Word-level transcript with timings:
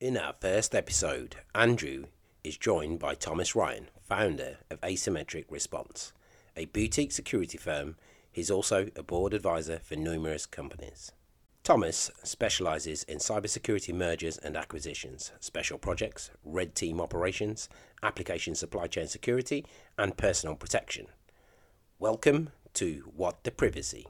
In 0.00 0.16
our 0.16 0.32
first 0.40 0.74
episode, 0.74 1.36
Andrew 1.54 2.04
is 2.42 2.56
joined 2.56 2.98
by 2.98 3.14
Thomas 3.14 3.54
Ryan, 3.54 3.88
founder 4.00 4.56
of 4.70 4.80
Asymmetric 4.80 5.44
Response, 5.50 6.14
a 6.56 6.64
boutique 6.64 7.12
security 7.12 7.58
firm. 7.58 7.96
He's 8.32 8.50
also 8.50 8.88
a 8.96 9.02
board 9.02 9.34
advisor 9.34 9.78
for 9.84 9.96
numerous 9.96 10.46
companies. 10.46 11.12
Thomas 11.64 12.10
specializes 12.22 13.02
in 13.02 13.18
cybersecurity 13.18 13.92
mergers 13.92 14.38
and 14.38 14.56
acquisitions, 14.56 15.32
special 15.38 15.76
projects, 15.76 16.30
red 16.46 16.74
team 16.74 16.98
operations, 16.98 17.68
application 18.02 18.54
supply 18.54 18.86
chain 18.86 19.06
security, 19.06 19.66
and 19.98 20.16
personal 20.16 20.56
protection. 20.56 21.08
Welcome 21.98 22.48
to 22.72 23.12
What 23.14 23.44
the 23.44 23.50
Privacy. 23.50 24.06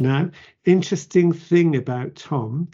Now, 0.00 0.30
interesting 0.64 1.32
thing 1.32 1.76
about 1.76 2.14
Tom 2.14 2.68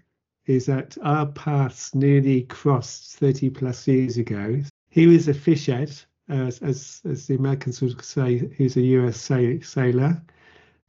is 0.47 0.67
that 0.67 0.97
our 1.03 1.27
paths 1.27 1.95
nearly 1.95 2.43
crossed 2.43 3.19
30 3.19 3.51
plus 3.51 3.87
years 3.89 4.19
ago. 4.19 4.61
He 4.91 5.07
was 5.07 5.29
a 5.29 5.35
fish 5.35 5.67
head, 5.67 5.93
as, 6.29 6.59
as, 6.61 7.01
as 7.05 7.27
the 7.27 7.37
Americans 7.37 7.81
would 7.81 8.03
say, 8.05 8.51
he 8.57 8.65
was 8.65 8.77
a 8.77 8.83
US 8.83 9.19
sailor, 9.21 10.23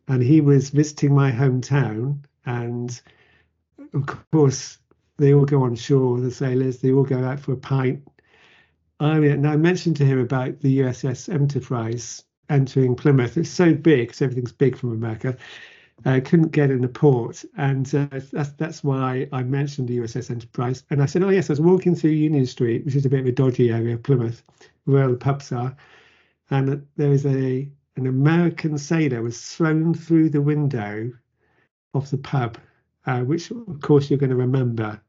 and 0.07 0.21
he 0.21 0.41
was 0.41 0.69
visiting 0.69 1.15
my 1.15 1.31
hometown. 1.31 2.19
And 2.45 2.99
of 3.93 4.05
course, 4.31 4.77
they 5.17 5.33
all 5.33 5.45
go 5.45 5.63
on 5.63 5.75
shore, 5.75 6.19
the 6.19 6.31
sailors, 6.31 6.79
they 6.79 6.91
all 6.91 7.03
go 7.03 7.23
out 7.23 7.39
for 7.39 7.53
a 7.53 7.57
pint. 7.57 8.03
I 8.99 9.19
mean, 9.19 9.31
and 9.31 9.47
I 9.47 9.55
mentioned 9.55 9.97
to 9.97 10.05
him 10.05 10.19
about 10.19 10.59
the 10.59 10.79
USS 10.79 11.33
Enterprise 11.33 12.23
entering 12.49 12.95
Plymouth. 12.95 13.37
It's 13.37 13.49
so 13.49 13.73
big, 13.73 14.07
because 14.07 14.21
everything's 14.21 14.51
big 14.51 14.77
from 14.77 14.91
America 14.91 15.37
uh, 16.03 16.19
couldn't 16.23 16.51
get 16.51 16.71
in 16.71 16.81
the 16.81 16.87
port, 16.87 17.45
and 17.57 17.93
uh, 17.95 18.07
that's 18.31 18.51
that's 18.51 18.83
why 18.83 19.27
I 19.31 19.43
mentioned 19.43 19.87
the 19.87 19.99
USS 19.99 20.29
Enterprise. 20.29 20.83
And 20.89 21.01
I 21.01 21.05
said, 21.05 21.23
"Oh 21.23 21.29
yes, 21.29 21.49
I 21.49 21.53
was 21.53 21.61
walking 21.61 21.95
through 21.95 22.11
Union 22.11 22.45
Street, 22.45 22.83
which 22.83 22.95
is 22.95 23.05
a 23.05 23.09
bit 23.09 23.21
of 23.21 23.25
a 23.27 23.31
dodgy 23.31 23.71
area 23.71 23.95
of 23.95 24.03
Plymouth, 24.03 24.43
where 24.83 25.05
all 25.05 25.11
the 25.11 25.17
pubs 25.17 25.51
are, 25.51 25.75
and 26.49 26.85
there 26.97 27.09
was 27.09 27.25
a 27.25 27.69
an 27.95 28.07
American 28.07 28.77
sailor 28.77 29.21
was 29.21 29.41
thrown 29.41 29.93
through 29.93 30.29
the 30.29 30.41
window 30.41 31.11
of 31.93 32.09
the 32.09 32.17
pub, 32.17 32.57
uh, 33.05 33.21
which 33.21 33.51
of 33.51 33.79
course 33.81 34.09
you're 34.09 34.19
going 34.19 34.29
to 34.29 34.35
remember 34.35 34.99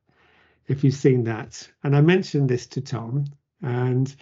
if 0.68 0.84
you've 0.84 0.94
seen 0.94 1.24
that. 1.24 1.68
And 1.82 1.96
I 1.96 2.00
mentioned 2.00 2.48
this 2.48 2.66
to 2.68 2.80
Tom, 2.80 3.24
and 3.60 4.14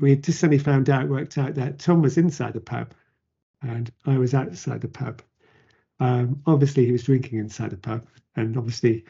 we 0.00 0.16
just 0.16 0.40
suddenly 0.40 0.58
found 0.58 0.90
out, 0.90 1.08
worked 1.08 1.38
out 1.38 1.54
that 1.54 1.78
Tom 1.78 2.02
was 2.02 2.18
inside 2.18 2.52
the 2.52 2.60
pub, 2.60 2.92
and 3.62 3.90
I 4.06 4.18
was 4.18 4.34
outside 4.34 4.80
the 4.80 4.88
pub. 4.88 5.22
Um, 6.00 6.42
obviously, 6.46 6.86
he 6.86 6.92
was 6.92 7.04
drinking 7.04 7.38
inside 7.38 7.70
the 7.70 7.76
pub, 7.76 8.06
and 8.36 8.56
obviously, 8.56 9.04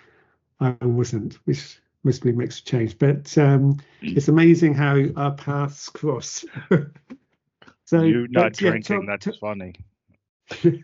I 0.61 0.77
wasn't, 0.83 1.35
which 1.45 1.81
mostly 2.05 2.33
makes 2.33 2.61
a 2.61 2.65
change. 2.65 2.99
But 2.99 3.37
um, 3.39 3.79
it's 4.03 4.29
amazing 4.29 4.75
how 4.75 5.05
our 5.17 5.33
paths 5.33 5.89
cross. 5.89 6.45
so 7.85 8.03
you 8.03 8.29
not 8.31 8.53
drinking, 8.53 8.97
yeah, 8.97 8.99
Tom, 8.99 9.07
that's 9.07 9.39
funny. 9.39 9.75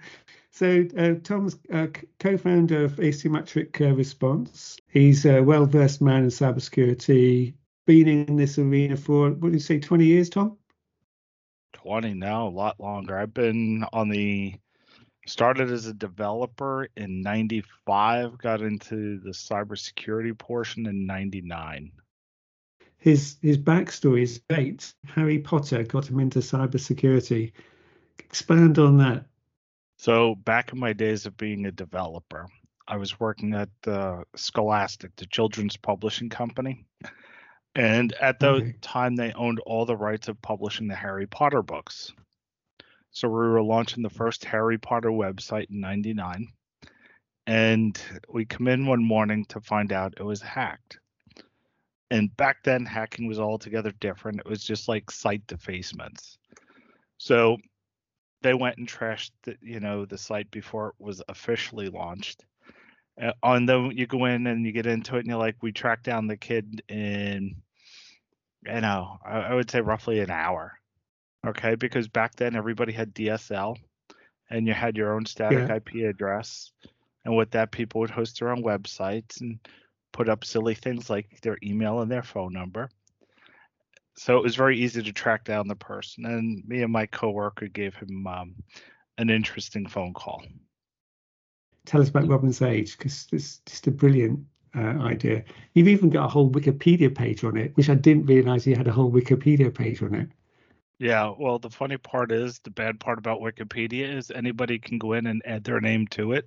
so 0.50 0.86
uh, 0.96 1.14
Tom's 1.22 1.58
uh, 1.72 1.88
co-founder 2.18 2.84
of 2.84 2.96
Asymmetric 2.96 3.80
uh, 3.80 3.94
Response. 3.94 4.78
He's 4.88 5.26
a 5.26 5.40
well-versed 5.40 6.00
man 6.00 6.24
in 6.24 6.30
cybersecurity. 6.30 7.54
Been 7.86 8.08
in 8.08 8.36
this 8.36 8.58
arena 8.58 8.96
for 8.96 9.30
what 9.30 9.48
do 9.48 9.52
you 9.52 9.60
say, 9.60 9.78
20 9.78 10.04
years, 10.04 10.30
Tom? 10.30 10.56
20 11.72 12.14
now, 12.14 12.46
a 12.46 12.50
lot 12.50 12.78
longer. 12.78 13.16
I've 13.16 13.34
been 13.34 13.84
on 13.92 14.08
the 14.08 14.54
started 15.26 15.70
as 15.70 15.86
a 15.86 15.94
developer 15.94 16.88
in 16.96 17.20
95 17.20 18.38
got 18.38 18.62
into 18.62 19.18
the 19.20 19.30
cybersecurity 19.30 20.36
portion 20.36 20.86
in 20.86 21.06
99 21.06 21.92
his 23.00 23.36
his 23.42 23.58
backstory 23.58 24.22
is 24.22 24.40
great 24.48 24.92
harry 25.06 25.38
potter 25.38 25.82
got 25.82 26.08
him 26.08 26.20
into 26.20 26.38
cybersecurity. 26.38 27.52
Expand 28.18 28.78
on 28.78 28.98
that. 28.98 29.24
So 29.96 30.34
back 30.36 30.72
in 30.72 30.78
my 30.78 30.92
days 30.92 31.26
of 31.26 31.36
being 31.36 31.66
a 31.66 31.72
developer 31.72 32.46
i 32.86 32.96
was 32.96 33.18
working 33.18 33.54
at 33.54 33.70
uh, 33.86 34.22
scholastic 34.36 35.16
the 35.16 35.26
children's 35.26 35.76
publishing 35.76 36.28
company. 36.28 36.84
And 37.76 38.12
at 38.14 38.40
the 38.40 38.48
okay. 38.48 38.74
time 38.80 39.14
they 39.14 39.32
owned 39.32 39.60
all 39.60 39.86
the 39.86 39.96
rights 39.96 40.28
of 40.28 40.40
publishing 40.42 40.88
the 40.88 40.94
harry 40.94 41.26
potter 41.26 41.62
books 41.62 42.12
so 43.12 43.28
we 43.28 43.34
were 43.34 43.62
launching 43.62 44.02
the 44.02 44.10
first 44.10 44.44
Harry 44.44 44.78
Potter 44.78 45.10
website 45.10 45.70
in 45.70 45.80
99. 45.80 46.48
And 47.46 48.00
we 48.28 48.44
come 48.44 48.68
in 48.68 48.86
one 48.86 49.04
morning 49.04 49.44
to 49.46 49.60
find 49.60 49.92
out 49.92 50.14
it 50.16 50.22
was 50.22 50.40
hacked. 50.40 50.98
And 52.10 52.34
back 52.36 52.62
then, 52.64 52.84
hacking 52.84 53.26
was 53.26 53.40
altogether 53.40 53.92
different. 54.00 54.40
It 54.40 54.48
was 54.48 54.64
just 54.64 54.88
like 54.88 55.10
site 55.10 55.46
defacements. 55.46 56.38
So 57.18 57.58
they 58.42 58.54
went 58.54 58.78
and 58.78 58.88
trashed, 58.88 59.30
the, 59.42 59.56
you 59.60 59.80
know, 59.80 60.04
the 60.06 60.18
site 60.18 60.50
before 60.50 60.88
it 60.88 60.94
was 60.98 61.22
officially 61.28 61.88
launched. 61.88 62.44
Uh, 63.20 63.32
and 63.42 63.68
then 63.68 63.92
you 63.94 64.06
go 64.06 64.24
in 64.24 64.46
and 64.46 64.64
you 64.64 64.72
get 64.72 64.86
into 64.86 65.16
it, 65.16 65.20
and 65.20 65.28
you're 65.28 65.36
like, 65.36 65.56
we 65.62 65.72
tracked 65.72 66.04
down 66.04 66.26
the 66.26 66.36
kid 66.36 66.82
in, 66.88 67.56
you 68.66 68.80
know, 68.80 69.18
I, 69.24 69.38
I 69.40 69.54
would 69.54 69.70
say 69.70 69.80
roughly 69.80 70.20
an 70.20 70.30
hour 70.30 70.79
okay? 71.46 71.74
Because 71.74 72.08
back 72.08 72.36
then 72.36 72.56
everybody 72.56 72.92
had 72.92 73.14
DSL, 73.14 73.76
and 74.50 74.66
you 74.66 74.72
had 74.72 74.96
your 74.96 75.14
own 75.14 75.26
static 75.26 75.68
yeah. 75.68 75.76
IP 75.76 76.08
address, 76.08 76.72
and 77.24 77.36
with 77.36 77.50
that, 77.52 77.70
people 77.70 78.00
would 78.00 78.10
host 78.10 78.40
their 78.40 78.50
own 78.50 78.62
websites 78.62 79.40
and 79.40 79.58
put 80.12 80.28
up 80.28 80.44
silly 80.44 80.74
things 80.74 81.08
like 81.08 81.40
their 81.42 81.58
email 81.62 82.00
and 82.00 82.10
their 82.10 82.22
phone 82.22 82.52
number. 82.52 82.90
So 84.16 84.36
it 84.36 84.42
was 84.42 84.56
very 84.56 84.78
easy 84.78 85.02
to 85.02 85.12
track 85.12 85.44
down 85.44 85.68
the 85.68 85.76
person, 85.76 86.26
and 86.26 86.62
me 86.66 86.82
and 86.82 86.92
my 86.92 87.06
coworker 87.06 87.68
gave 87.68 87.94
him 87.94 88.26
um, 88.26 88.54
an 89.18 89.30
interesting 89.30 89.86
phone 89.86 90.12
call. 90.12 90.42
Tell 91.86 92.02
us 92.02 92.08
about 92.08 92.28
Robin 92.28 92.52
Sage, 92.52 92.98
because 92.98 93.26
it's 93.32 93.58
just 93.66 93.86
a 93.86 93.90
brilliant 93.90 94.40
uh, 94.76 94.98
idea. 95.00 95.44
You've 95.74 95.88
even 95.88 96.10
got 96.10 96.26
a 96.26 96.28
whole 96.28 96.50
Wikipedia 96.50 97.14
page 97.14 97.44
on 97.44 97.56
it, 97.56 97.76
which 97.76 97.88
I 97.88 97.94
didn't 97.94 98.26
realize 98.26 98.66
you 98.66 98.76
had 98.76 98.88
a 98.88 98.92
whole 98.92 99.10
Wikipedia 99.10 99.74
page 99.74 100.02
on 100.02 100.14
it. 100.14 100.28
Yeah, 101.00 101.32
well, 101.38 101.58
the 101.58 101.70
funny 101.70 101.96
part 101.96 102.30
is 102.30 102.58
the 102.58 102.68
bad 102.68 103.00
part 103.00 103.18
about 103.18 103.40
Wikipedia 103.40 104.14
is 104.14 104.30
anybody 104.30 104.78
can 104.78 104.98
go 104.98 105.14
in 105.14 105.26
and 105.26 105.40
add 105.46 105.64
their 105.64 105.80
name 105.80 106.06
to 106.08 106.32
it. 106.32 106.46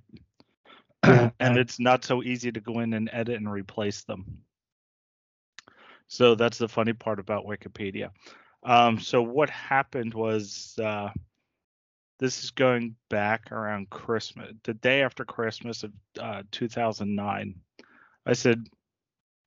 Yeah. 1.04 1.30
and 1.40 1.58
it's 1.58 1.80
not 1.80 2.04
so 2.04 2.22
easy 2.22 2.52
to 2.52 2.60
go 2.60 2.78
in 2.78 2.94
and 2.94 3.10
edit 3.12 3.34
and 3.34 3.50
replace 3.50 4.04
them. 4.04 4.44
So 6.06 6.36
that's 6.36 6.58
the 6.58 6.68
funny 6.68 6.92
part 6.92 7.18
about 7.18 7.46
Wikipedia. 7.46 8.10
Um, 8.62 9.00
so 9.00 9.22
what 9.22 9.50
happened 9.50 10.14
was 10.14 10.78
uh, 10.80 11.08
this 12.20 12.44
is 12.44 12.52
going 12.52 12.94
back 13.10 13.50
around 13.50 13.90
Christmas, 13.90 14.52
the 14.62 14.74
day 14.74 15.02
after 15.02 15.24
Christmas 15.24 15.82
of 15.82 15.90
uh, 16.20 16.44
2009. 16.52 17.56
I 18.24 18.32
said, 18.34 18.64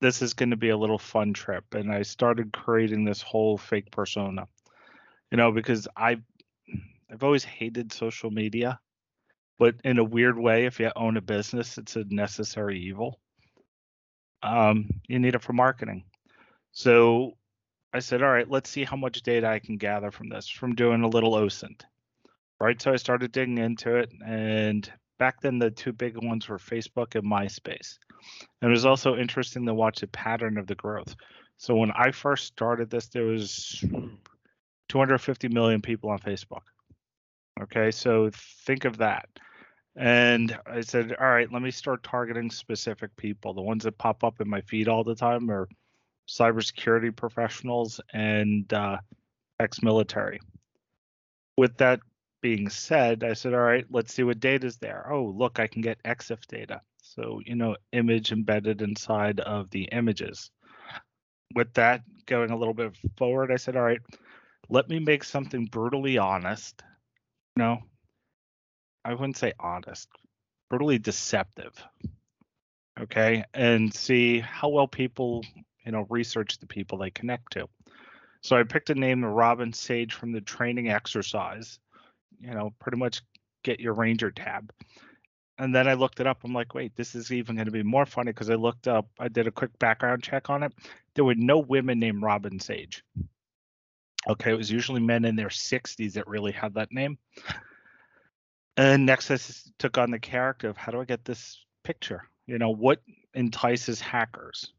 this 0.01 0.21
is 0.21 0.33
going 0.33 0.49
to 0.49 0.57
be 0.57 0.69
a 0.69 0.77
little 0.77 0.99
fun 0.99 1.31
trip. 1.31 1.63
And 1.75 1.89
I 1.93 2.01
started 2.01 2.51
creating 2.51 3.05
this 3.05 3.21
whole 3.21 3.57
fake 3.57 3.89
persona 3.89 4.47
you 5.31 5.37
know, 5.37 5.51
because 5.51 5.87
I 5.95 6.17
I've 7.11 7.23
always 7.23 7.43
hated 7.43 7.93
social 7.93 8.31
media, 8.31 8.79
but 9.57 9.75
in 9.83 9.97
a 9.97 10.03
weird 10.03 10.37
way, 10.37 10.65
if 10.65 10.79
you 10.79 10.91
own 10.95 11.17
a 11.17 11.21
business, 11.21 11.77
it's 11.77 11.95
a 11.95 12.03
necessary 12.09 12.79
evil. 12.79 13.19
Um, 14.43 14.89
you 15.07 15.19
need 15.19 15.35
it 15.35 15.41
for 15.41 15.53
marketing. 15.53 16.03
So 16.71 17.37
I 17.93 17.99
said, 17.99 18.21
all 18.21 18.29
right, 18.29 18.49
let's 18.49 18.69
see 18.69 18.83
how 18.83 18.97
much 18.97 19.23
data 19.23 19.47
I 19.47 19.59
can 19.59 19.77
gather 19.77 20.11
from 20.11 20.29
this 20.29 20.47
from 20.47 20.75
doing 20.75 21.01
a 21.01 21.07
little 21.07 21.33
OSINT. 21.33 21.81
Right. 22.59 22.81
So 22.81 22.91
I 22.91 22.95
started 22.95 23.31
digging 23.31 23.59
into 23.59 23.95
it. 23.95 24.11
And 24.25 24.91
back 25.19 25.41
then, 25.41 25.59
the 25.59 25.71
two 25.71 25.93
big 25.93 26.17
ones 26.23 26.49
were 26.49 26.57
Facebook 26.57 27.15
and 27.15 27.23
MySpace. 27.23 27.97
And 28.61 28.69
it 28.69 28.71
was 28.71 28.85
also 28.85 29.15
interesting 29.15 29.65
to 29.65 29.73
watch 29.73 30.01
the 30.01 30.07
pattern 30.07 30.57
of 30.57 30.67
the 30.67 30.75
growth. 30.75 31.15
So 31.57 31.75
when 31.75 31.91
I 31.91 32.11
first 32.11 32.45
started 32.45 32.89
this, 32.89 33.07
there 33.07 33.25
was 33.25 33.83
250 34.89 35.49
million 35.49 35.81
people 35.81 36.09
on 36.09 36.19
Facebook. 36.19 36.63
Okay, 37.61 37.91
so 37.91 38.29
think 38.65 38.85
of 38.85 38.97
that. 38.97 39.27
And 39.95 40.55
I 40.67 40.81
said, 40.81 41.15
all 41.19 41.27
right, 41.27 41.51
let 41.51 41.63
me 41.63 41.71
start 41.71 42.03
targeting 42.03 42.51
specific 42.51 43.15
people. 43.15 43.53
The 43.53 43.61
ones 43.61 43.83
that 43.83 43.97
pop 43.97 44.23
up 44.23 44.39
in 44.39 44.47
my 44.47 44.61
feed 44.61 44.87
all 44.87 45.03
the 45.03 45.15
time 45.15 45.49
are 45.49 45.67
cybersecurity 46.29 47.15
professionals 47.15 47.99
and 48.13 48.71
uh, 48.71 48.97
ex-military. 49.59 50.39
With 51.57 51.77
that 51.77 51.99
being 52.41 52.69
said, 52.69 53.23
I 53.23 53.33
said, 53.33 53.55
all 53.55 53.61
right, 53.61 53.85
let's 53.89 54.13
see 54.13 54.23
what 54.23 54.39
data 54.39 54.67
is 54.67 54.77
there. 54.77 55.11
Oh, 55.11 55.33
look, 55.35 55.59
I 55.59 55.65
can 55.65 55.81
get 55.81 56.03
EXIF 56.03 56.45
data. 56.47 56.81
So, 57.01 57.41
you 57.43 57.55
know, 57.55 57.75
image 57.91 58.31
embedded 58.31 58.83
inside 58.83 59.39
of 59.39 59.71
the 59.71 59.85
images. 59.85 60.51
With 61.55 61.73
that 61.73 62.01
going 62.27 62.51
a 62.51 62.57
little 62.57 62.73
bit 62.75 62.95
forward, 63.17 63.51
I 63.51 63.55
said, 63.55 63.75
all 63.75 63.83
right, 63.83 64.01
let 64.69 64.89
me 64.89 64.99
make 64.99 65.23
something 65.23 65.65
brutally 65.65 66.17
honest. 66.17 66.83
No, 67.55 67.79
I 69.05 69.13
wouldn't 69.13 69.37
say 69.37 69.53
honest. 69.59 70.09
brutally 70.69 70.99
deceptive. 70.99 71.73
Okay, 72.99 73.43
and 73.53 73.93
see 73.93 74.39
how 74.39 74.69
well 74.69 74.87
people, 74.87 75.45
you 75.85 75.91
know, 75.91 76.05
research 76.09 76.57
the 76.57 76.65
people 76.65 76.97
they 76.97 77.11
connect 77.11 77.53
to. 77.53 77.69
So 78.41 78.57
I 78.57 78.63
picked 78.63 78.89
a 78.89 78.95
name, 78.95 79.23
of 79.23 79.31
Robin 79.31 79.71
Sage, 79.71 80.13
from 80.13 80.31
the 80.31 80.41
training 80.41 80.89
exercise. 80.89 81.79
You 82.39 82.51
know, 82.51 82.73
pretty 82.79 82.97
much 82.97 83.21
get 83.63 83.79
your 83.79 83.93
Ranger 83.93 84.31
tab. 84.31 84.71
And 85.59 85.73
then 85.73 85.87
I 85.87 85.93
looked 85.93 86.19
it 86.19 86.27
up. 86.27 86.43
I'm 86.43 86.53
like, 86.53 86.75
wait, 86.75 86.95
this 86.95 87.15
is 87.15 87.31
even 87.31 87.55
going 87.55 87.65
to 87.65 87.71
be 87.71 87.83
more 87.83 88.05
funny 88.05 88.31
because 88.31 88.49
I 88.49 88.55
looked 88.55 88.87
up, 88.87 89.07
I 89.19 89.27
did 89.27 89.47
a 89.47 89.51
quick 89.51 89.77
background 89.79 90.21
check 90.21 90.49
on 90.49 90.63
it. 90.63 90.73
There 91.15 91.25
were 91.25 91.35
no 91.35 91.57
women 91.59 91.99
named 91.99 92.21
Robin 92.21 92.59
Sage. 92.59 93.03
Okay, 94.29 94.51
it 94.51 94.57
was 94.57 94.71
usually 94.71 94.99
men 94.99 95.25
in 95.25 95.35
their 95.35 95.47
60s 95.47 96.13
that 96.13 96.27
really 96.27 96.51
had 96.51 96.73
that 96.73 96.91
name. 96.91 97.17
And 98.75 99.05
next, 99.05 99.31
I 99.31 99.37
took 99.79 99.97
on 99.97 100.11
the 100.11 100.19
character 100.19 100.69
of 100.69 100.77
how 100.77 100.91
do 100.91 101.01
I 101.01 101.05
get 101.05 101.25
this 101.25 101.63
picture? 101.83 102.23
You 102.45 102.59
know, 102.59 102.69
what 102.69 103.01
entices 103.33 103.99
hackers? 103.99 104.73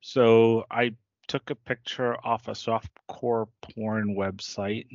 So 0.00 0.64
I 0.70 0.94
took 1.28 1.50
a 1.50 1.54
picture 1.54 2.16
off 2.24 2.48
a 2.48 2.52
softcore 2.52 3.46
porn 3.62 4.16
website 4.16 4.86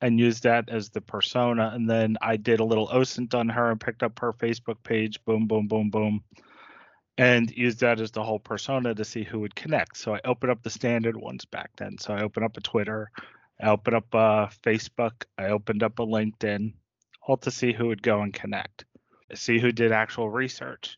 and 0.00 0.18
used 0.18 0.42
that 0.42 0.68
as 0.68 0.90
the 0.90 1.00
persona. 1.00 1.70
And 1.74 1.88
then 1.88 2.16
I 2.20 2.36
did 2.36 2.60
a 2.60 2.64
little 2.64 2.88
OSINT 2.88 3.34
on 3.34 3.48
her 3.48 3.70
and 3.70 3.80
picked 3.80 4.02
up 4.02 4.18
her 4.18 4.32
Facebook 4.32 4.82
page. 4.82 5.24
Boom, 5.24 5.46
boom, 5.46 5.68
boom, 5.68 5.90
boom. 5.90 6.24
And 7.18 7.50
use 7.50 7.76
that 7.76 8.00
as 8.00 8.12
the 8.12 8.22
whole 8.22 8.38
persona 8.38 8.94
to 8.94 9.04
see 9.04 9.24
who 9.24 9.40
would 9.40 9.56
connect. 9.56 9.96
So 9.96 10.14
I 10.14 10.20
opened 10.24 10.52
up 10.52 10.62
the 10.62 10.70
standard 10.70 11.16
ones 11.16 11.44
back 11.44 11.70
then. 11.76 11.98
So 11.98 12.14
I 12.14 12.22
opened 12.22 12.46
up 12.46 12.56
a 12.56 12.60
Twitter, 12.60 13.10
I 13.60 13.70
opened 13.70 13.96
up 13.96 14.14
a 14.14 14.50
Facebook, 14.62 15.24
I 15.36 15.46
opened 15.46 15.82
up 15.82 15.98
a 15.98 16.06
LinkedIn, 16.06 16.74
all 17.26 17.36
to 17.38 17.50
see 17.50 17.72
who 17.72 17.88
would 17.88 18.02
go 18.02 18.22
and 18.22 18.32
connect, 18.32 18.84
see 19.34 19.58
who 19.58 19.72
did 19.72 19.90
actual 19.90 20.30
research. 20.30 20.96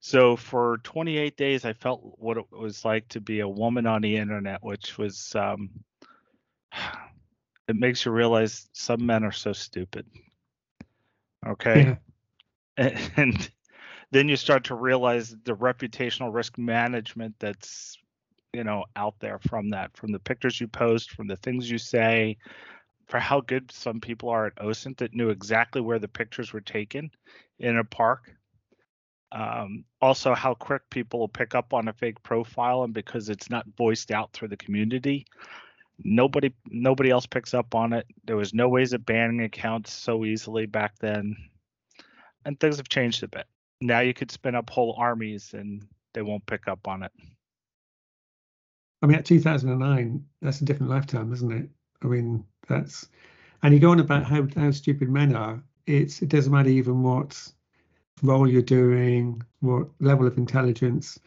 So 0.00 0.36
for 0.36 0.78
28 0.84 1.36
days, 1.36 1.64
I 1.64 1.72
felt 1.72 2.00
what 2.18 2.36
it 2.36 2.44
was 2.52 2.84
like 2.84 3.08
to 3.08 3.20
be 3.20 3.40
a 3.40 3.48
woman 3.48 3.86
on 3.86 4.02
the 4.02 4.16
internet, 4.16 4.62
which 4.62 4.98
was 4.98 5.34
um, 5.34 5.70
it 7.68 7.76
makes 7.76 8.04
you 8.04 8.12
realize 8.12 8.68
some 8.72 9.04
men 9.04 9.24
are 9.24 9.32
so 9.32 9.52
stupid. 9.52 10.06
Okay. 11.46 11.80
Yeah. 11.80 11.96
And, 13.16 13.50
then 14.10 14.28
you 14.28 14.36
start 14.36 14.64
to 14.64 14.74
realize 14.74 15.34
the 15.44 15.56
reputational 15.56 16.32
risk 16.32 16.58
management 16.58 17.34
that's 17.38 17.98
you 18.52 18.64
know 18.64 18.84
out 18.94 19.14
there 19.20 19.38
from 19.40 19.70
that 19.70 19.96
from 19.96 20.12
the 20.12 20.18
pictures 20.18 20.60
you 20.60 20.68
post 20.68 21.10
from 21.10 21.26
the 21.26 21.36
things 21.36 21.70
you 21.70 21.78
say 21.78 22.36
for 23.06 23.20
how 23.20 23.40
good 23.40 23.70
some 23.70 24.00
people 24.00 24.28
are 24.28 24.46
at 24.46 24.56
OSINT 24.56 24.98
that 24.98 25.14
knew 25.14 25.30
exactly 25.30 25.80
where 25.80 25.98
the 25.98 26.08
pictures 26.08 26.52
were 26.52 26.60
taken 26.60 27.10
in 27.58 27.78
a 27.78 27.84
park. 27.84 28.32
Um, 29.32 29.84
also, 30.00 30.34
how 30.34 30.54
quick 30.54 30.82
people 30.90 31.20
will 31.20 31.28
pick 31.28 31.54
up 31.54 31.72
on 31.72 31.88
a 31.88 31.92
fake 31.92 32.22
profile, 32.22 32.84
and 32.84 32.94
because 32.94 33.28
it's 33.28 33.50
not 33.50 33.66
voiced 33.76 34.10
out 34.10 34.32
through 34.32 34.48
the 34.48 34.56
community, 34.56 35.26
nobody 36.02 36.52
nobody 36.68 37.10
else 37.10 37.26
picks 37.26 37.54
up 37.54 37.74
on 37.74 37.92
it. 37.92 38.06
There 38.24 38.36
was 38.36 38.54
no 38.54 38.68
ways 38.68 38.92
of 38.92 39.06
banning 39.06 39.42
accounts 39.42 39.92
so 39.92 40.24
easily 40.24 40.66
back 40.66 40.98
then, 40.98 41.36
and 42.44 42.58
things 42.58 42.76
have 42.76 42.88
changed 42.88 43.22
a 43.22 43.28
bit. 43.28 43.46
Now 43.80 44.00
you 44.00 44.14
could 44.14 44.30
spin 44.30 44.54
up 44.54 44.70
whole 44.70 44.94
armies 44.98 45.54
and 45.54 45.86
they 46.14 46.22
won't 46.22 46.46
pick 46.46 46.68
up 46.68 46.88
on 46.88 47.02
it. 47.02 47.12
I 49.02 49.06
mean, 49.06 49.18
at 49.18 49.26
2009, 49.26 50.24
that's 50.40 50.60
a 50.60 50.64
different 50.64 50.90
lifetime, 50.90 51.32
isn't 51.32 51.52
it? 51.52 51.68
I 52.02 52.06
mean, 52.06 52.44
that's 52.68 53.08
and 53.62 53.74
you 53.74 53.80
go 53.80 53.90
on 53.90 54.00
about 54.00 54.24
how 54.24 54.46
how 54.56 54.70
stupid 54.70 55.10
men 55.10 55.34
are. 55.34 55.62
It's 55.86 56.22
it 56.22 56.28
doesn't 56.28 56.52
matter 56.52 56.68
even 56.68 57.02
what 57.02 57.52
role 58.22 58.48
you're 58.48 58.62
doing, 58.62 59.42
what 59.60 59.88
level 60.00 60.26
of 60.26 60.38
intelligence. 60.38 61.18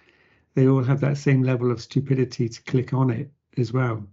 They 0.55 0.67
all 0.67 0.83
have 0.83 0.99
that 1.01 1.17
same 1.17 1.43
level 1.43 1.71
of 1.71 1.81
stupidity 1.81 2.49
to 2.49 2.61
click 2.63 2.93
on 2.93 3.11
it 3.11 3.31
as 3.57 3.71
well 3.71 4.05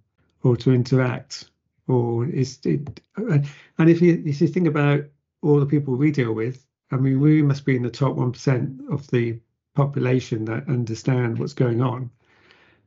or 0.42 0.56
to 0.56 0.72
interact 0.72 1.50
or 1.88 2.26
is 2.26 2.58
it 2.64 3.00
and 3.16 3.90
if 3.90 4.00
you 4.00 4.22
if 4.26 4.40
you 4.40 4.48
think 4.48 4.66
about 4.66 5.04
all 5.42 5.60
the 5.60 5.66
people 5.66 5.94
we 5.94 6.10
deal 6.10 6.32
with 6.32 6.65
i 6.90 6.96
mean 6.96 7.20
we 7.20 7.42
must 7.42 7.64
be 7.64 7.76
in 7.76 7.82
the 7.82 7.90
top 7.90 8.16
1% 8.16 8.90
of 8.90 9.06
the 9.08 9.38
population 9.74 10.44
that 10.44 10.68
understand 10.68 11.38
what's 11.38 11.52
going 11.52 11.80
on 11.80 12.10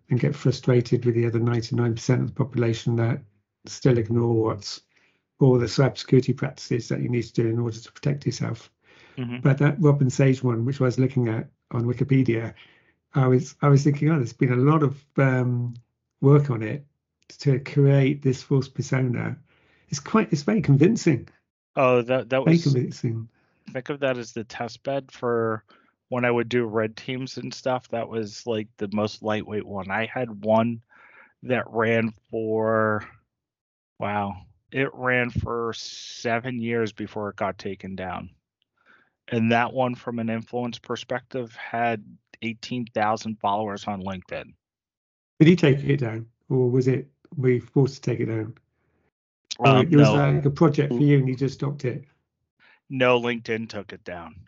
and 0.10 0.20
get 0.20 0.36
frustrated 0.36 1.06
with 1.06 1.16
the 1.16 1.26
other 1.26 1.40
99% 1.40 2.22
of 2.22 2.28
the 2.28 2.34
population 2.34 2.96
that 2.96 3.22
still 3.66 3.98
ignore 3.98 4.44
what's 4.46 4.82
all 5.40 5.60
the 5.60 5.68
cybersecurity 5.68 6.36
practices 6.36 6.90
that 6.90 7.02
you 7.02 7.10
need 7.10 7.22
to 7.24 7.34
do 7.34 7.48
in 7.48 7.60
order 7.60 7.78
to 7.78 7.92
protect 7.92 8.26
yourself. 8.26 8.72
Mm-hmm. 9.18 9.40
but 9.42 9.58
that 9.58 9.76
robin 9.80 10.10
sage 10.10 10.42
one 10.44 10.64
which 10.64 10.80
i 10.80 10.86
was 10.86 10.98
looking 10.98 11.28
at 11.28 11.50
on 11.72 11.84
wikipedia 11.84 12.54
i 13.16 13.28
was 13.28 13.56
i 13.62 13.68
was 13.68 13.84
thinking 13.84 14.10
oh 14.10 14.16
there's 14.16 14.32
been 14.32 14.54
a 14.54 14.56
lot 14.56 14.82
of 14.82 15.04
um, 15.18 15.74
work 16.22 16.50
on 16.50 16.64
it 16.64 16.86
to 17.38 17.60
create 17.60 18.22
this 18.22 18.42
false 18.42 18.68
persona. 18.68 19.38
It's 19.90 20.00
quite 20.00 20.32
it's 20.32 20.44
very 20.44 20.62
convincing. 20.62 21.30
Oh 21.76 22.02
that 22.02 22.30
that 22.30 22.44
very 22.44 22.56
was 22.56 22.64
convincing 22.64 23.30
think 23.70 23.90
of 23.90 24.00
that 24.00 24.18
as 24.18 24.32
the 24.32 24.44
test 24.44 24.84
bed 24.84 25.12
for 25.12 25.64
when 26.10 26.26
i 26.26 26.32
would 26.32 26.50
do 26.50 26.66
red 26.66 26.96
teams 26.96 27.38
and 27.38 27.54
stuff 27.54 27.88
that 27.90 28.08
was 28.08 28.46
like 28.46 28.68
the 28.78 28.90
most 28.94 29.22
lightweight 29.24 29.66
one 29.66 29.90
i 29.92 30.06
had 30.06 30.44
one 30.44 30.82
that 31.44 31.66
ran 31.70 32.14
for 32.30 33.08
wow 34.00 34.36
it 34.72 34.90
ran 34.94 35.30
for 35.30 35.74
seven 35.76 36.60
years 36.60 36.92
before 36.92 37.30
it 37.30 37.36
got 37.36 37.58
taken 37.58 37.96
down 37.96 38.30
and 39.30 39.52
that 39.52 39.72
one 39.72 39.96
from 39.96 40.20
an 40.20 40.30
influence 40.30 40.80
perspective 40.80 41.56
had 41.56 42.04
18,000 42.42 43.40
followers 43.40 43.86
on 43.86 44.02
linkedin 44.02 44.54
did 45.40 45.48
he 45.48 45.56
take 45.56 45.80
it 45.84 45.98
down 45.98 46.26
or 46.50 46.70
was 46.70 46.88
it 46.88 47.08
we 47.38 47.60
forced 47.60 48.04
to 48.04 48.12
take 48.12 48.20
it 48.20 48.26
down? 48.26 48.54
Um, 49.64 49.88
it 49.92 49.96
was 49.96 50.08
no. 50.08 50.32
like 50.32 50.46
a 50.46 50.50
project 50.50 50.94
for 50.94 51.00
you 51.00 51.18
and 51.18 51.28
you 51.28 51.36
just 51.36 51.56
stopped 51.56 51.86
it? 51.86 52.06
No, 52.90 53.20
LinkedIn 53.20 53.70
took 53.70 53.94
it 53.94 54.04
down 54.04 54.48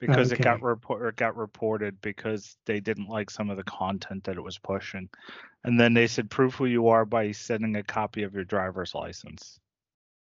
because 0.00 0.32
okay. 0.32 0.40
it 0.40 0.44
got 0.44 0.62
report 0.62 1.06
it 1.06 1.16
got 1.16 1.36
reported 1.36 2.00
because 2.00 2.56
they 2.66 2.80
didn't 2.80 3.08
like 3.08 3.30
some 3.30 3.50
of 3.50 3.56
the 3.56 3.64
content 3.64 4.24
that 4.24 4.36
it 4.36 4.42
was 4.42 4.58
pushing, 4.58 5.08
and 5.62 5.78
then 5.78 5.94
they 5.94 6.06
said 6.06 6.30
prove 6.30 6.54
who 6.54 6.66
you 6.66 6.88
are 6.88 7.04
by 7.04 7.32
sending 7.32 7.76
a 7.76 7.82
copy 7.82 8.22
of 8.22 8.34
your 8.34 8.44
driver's 8.44 8.94
license, 8.94 9.58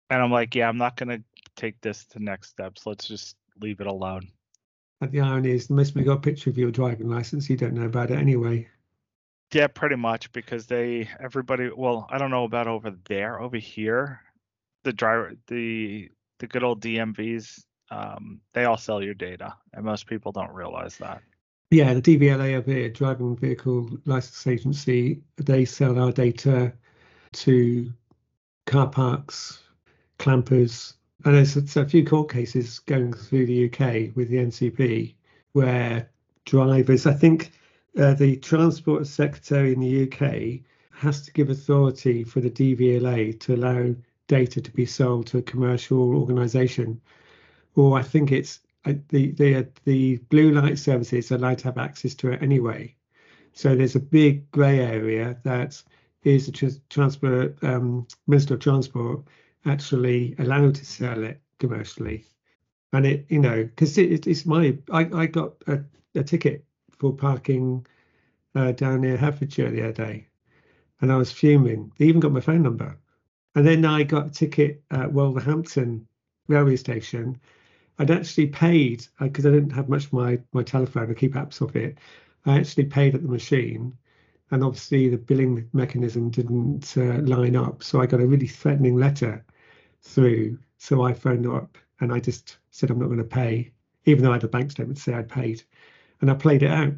and 0.10 0.22
I'm 0.22 0.32
like, 0.32 0.56
yeah, 0.56 0.70
I'm 0.70 0.78
not 0.78 0.96
gonna 0.96 1.20
take 1.56 1.80
this 1.82 2.06
to 2.08 2.24
next 2.24 2.50
steps. 2.50 2.86
Let's 2.86 3.08
just 3.08 3.36
leave 3.60 3.82
it 3.82 3.88
alone. 3.88 4.28
And 5.02 5.12
the 5.12 5.22
irony 5.22 5.52
is, 5.52 5.70
moment 5.70 5.94
we 5.96 6.04
got 6.04 6.18
a 6.18 6.22
picture 6.22 6.50
of 6.50 6.58
your 6.58 6.72
driving 6.72 7.10
license, 7.10 7.50
you 7.50 7.58
don't 7.58 7.74
know 7.74 7.86
about 7.86 8.12
it 8.12 8.20
anyway. 8.20 8.68
Yeah, 9.52 9.68
pretty 9.68 9.96
much 9.96 10.32
because 10.32 10.68
they 10.68 11.10
everybody. 11.20 11.70
Well, 11.76 12.08
I 12.10 12.18
don't 12.18 12.32
know 12.32 12.46
about 12.46 12.68
over 12.68 12.94
there. 13.08 13.40
Over 13.40 13.58
here, 13.58 14.22
the 14.84 14.94
driver, 14.94 15.34
the 15.48 16.10
the 16.40 16.48
good 16.48 16.64
old 16.64 16.82
DMVs, 16.82 17.64
um, 17.92 18.42
they 18.54 18.66
all 18.66 18.78
sell 18.78 19.02
your 19.02 19.14
data, 19.14 19.54
and 19.74 19.86
most 19.86 20.08
people 20.08 20.32
don't 20.32 20.54
realize 20.54 20.98
that. 20.98 21.22
Yeah, 21.72 21.94
the 21.94 22.02
DVLA 22.02 22.56
over 22.56 22.72
here, 22.72 22.90
Driving 22.90 23.36
Vehicle 23.36 23.90
License 24.06 24.48
Agency, 24.48 25.22
they 25.38 25.66
sell 25.66 26.00
our 26.00 26.12
data 26.12 26.74
to 27.34 27.92
car 28.66 28.88
parks, 28.88 29.64
clampers, 30.20 30.94
and 31.26 31.36
there's, 31.36 31.56
there's 31.56 31.78
a 31.78 31.86
few 31.86 32.06
court 32.06 32.32
cases 32.32 32.80
going 32.80 33.14
through 33.14 33.48
the 33.48 33.66
UK 33.66 34.16
with 34.16 34.30
the 34.30 34.38
NCP 34.38 35.16
where 35.54 36.10
drivers, 36.46 37.08
I 37.08 37.14
think 37.14 37.52
uh, 37.98 38.14
the 38.14 38.36
Transport 38.38 39.08
Secretary 39.08 39.74
in 39.74 39.80
the 39.80 40.04
UK 40.04 40.62
has 40.92 41.24
to 41.24 41.34
give 41.34 41.50
authority 41.50 42.24
for 42.24 42.42
the 42.42 42.50
DVLA 42.50 43.40
to 43.40 43.56
allow 43.56 43.96
data 44.28 44.62
to 44.62 44.72
be 44.72 44.86
sold 44.86 45.28
to 45.28 45.38
a 45.38 45.42
commercial 45.42 46.16
organisation, 46.16 47.02
or 47.76 47.98
I 47.98 48.04
think 48.04 48.32
it's 48.32 48.62
the 48.84 49.32
the 49.32 49.68
the 49.86 50.18
blue 50.30 50.52
light 50.52 50.78
services 50.78 51.32
are 51.32 51.36
allowed 51.36 51.60
to 51.60 51.66
have 51.66 51.78
access 51.78 52.14
to 52.16 52.32
it 52.32 52.42
anyway. 52.42 52.96
So 53.54 53.76
there's 53.76 53.96
a 53.96 54.00
big 54.00 54.50
grey 54.52 54.80
area 54.80 55.38
that 55.44 55.82
is 56.24 56.48
the 56.48 56.80
transport 56.90 57.64
um, 57.64 58.08
Minister 58.28 58.56
of 58.56 58.60
Transport 58.60 59.24
actually 59.66 60.36
allowed 60.40 60.76
to 60.76 60.86
sell 60.86 61.24
it 61.24 61.42
commercially, 61.60 62.26
and 62.94 63.06
it 63.06 63.26
you 63.30 63.40
know 63.40 63.64
because 63.64 63.98
it, 63.98 64.28
it's 64.28 64.46
my 64.46 64.78
I, 64.92 65.10
I 65.14 65.26
got 65.26 65.54
a, 65.68 65.84
a 66.16 66.24
ticket 66.24 66.66
for 66.98 67.14
parking 67.14 67.86
uh, 68.56 68.72
down 68.72 69.02
near 69.02 69.18
Hertfordshire 69.18 69.72
the 69.72 69.84
other 69.84 69.92
day, 69.94 70.28
and 71.02 71.12
I 71.12 71.18
was 71.18 71.32
fuming. 71.32 71.92
They 71.98 72.06
even 72.06 72.22
got 72.22 72.32
my 72.32 72.42
phone 72.42 72.64
number, 72.64 72.98
and 73.56 73.66
then 73.66 73.86
I 73.86 74.04
got 74.04 74.28
a 74.28 74.30
ticket 74.30 74.84
at 74.92 75.12
Wolverhampton 75.12 76.08
railway 76.48 76.76
station. 76.76 77.40
I'd 77.98 78.12
actually 78.12 78.48
paid 78.48 79.08
because 79.20 79.46
uh, 79.46 79.50
I 79.50 79.52
didn't 79.54 79.72
have 79.72 79.90
much 79.90 80.06
of 80.06 80.14
my 80.14 80.40
my 80.52 80.64
telephone. 80.64 81.10
I 81.10 81.14
keep 81.14 81.34
apps 81.34 81.62
of 81.62 81.76
it. 81.76 81.98
I 82.46 82.58
actually 82.58 82.86
paid 82.86 83.16
at 83.16 83.24
the 83.24 83.30
machine, 83.30 83.98
and 84.52 84.64
obviously 84.64 85.10
the 85.10 85.18
billing 85.18 85.70
mechanism 85.74 86.30
didn't 86.30 86.94
uh, 86.98 87.20
line 87.22 87.56
up. 87.56 87.84
So 87.84 88.02
I 88.02 88.06
got 88.06 88.20
a 88.20 88.28
really 88.28 88.48
threatening 88.48 88.98
letter 88.98 89.46
through. 90.02 90.60
So 90.78 91.02
I 91.02 91.14
phoned 91.14 91.48
up 91.48 91.78
and 92.00 92.14
I 92.14 92.20
just 92.20 92.58
said 92.72 92.92
I'm 92.92 93.00
not 93.00 93.08
going 93.08 93.18
to 93.18 93.24
pay, 93.24 93.72
even 94.06 94.24
though 94.24 94.32
I 94.32 94.36
had 94.36 94.44
a 94.44 94.50
bank 94.50 94.72
statement 94.72 94.98
to 94.98 95.04
say 95.04 95.14
I'd 95.14 95.30
paid, 95.30 95.64
and 96.22 96.30
I 96.30 96.34
played 96.34 96.64
it 96.64 96.72
out. 96.72 96.94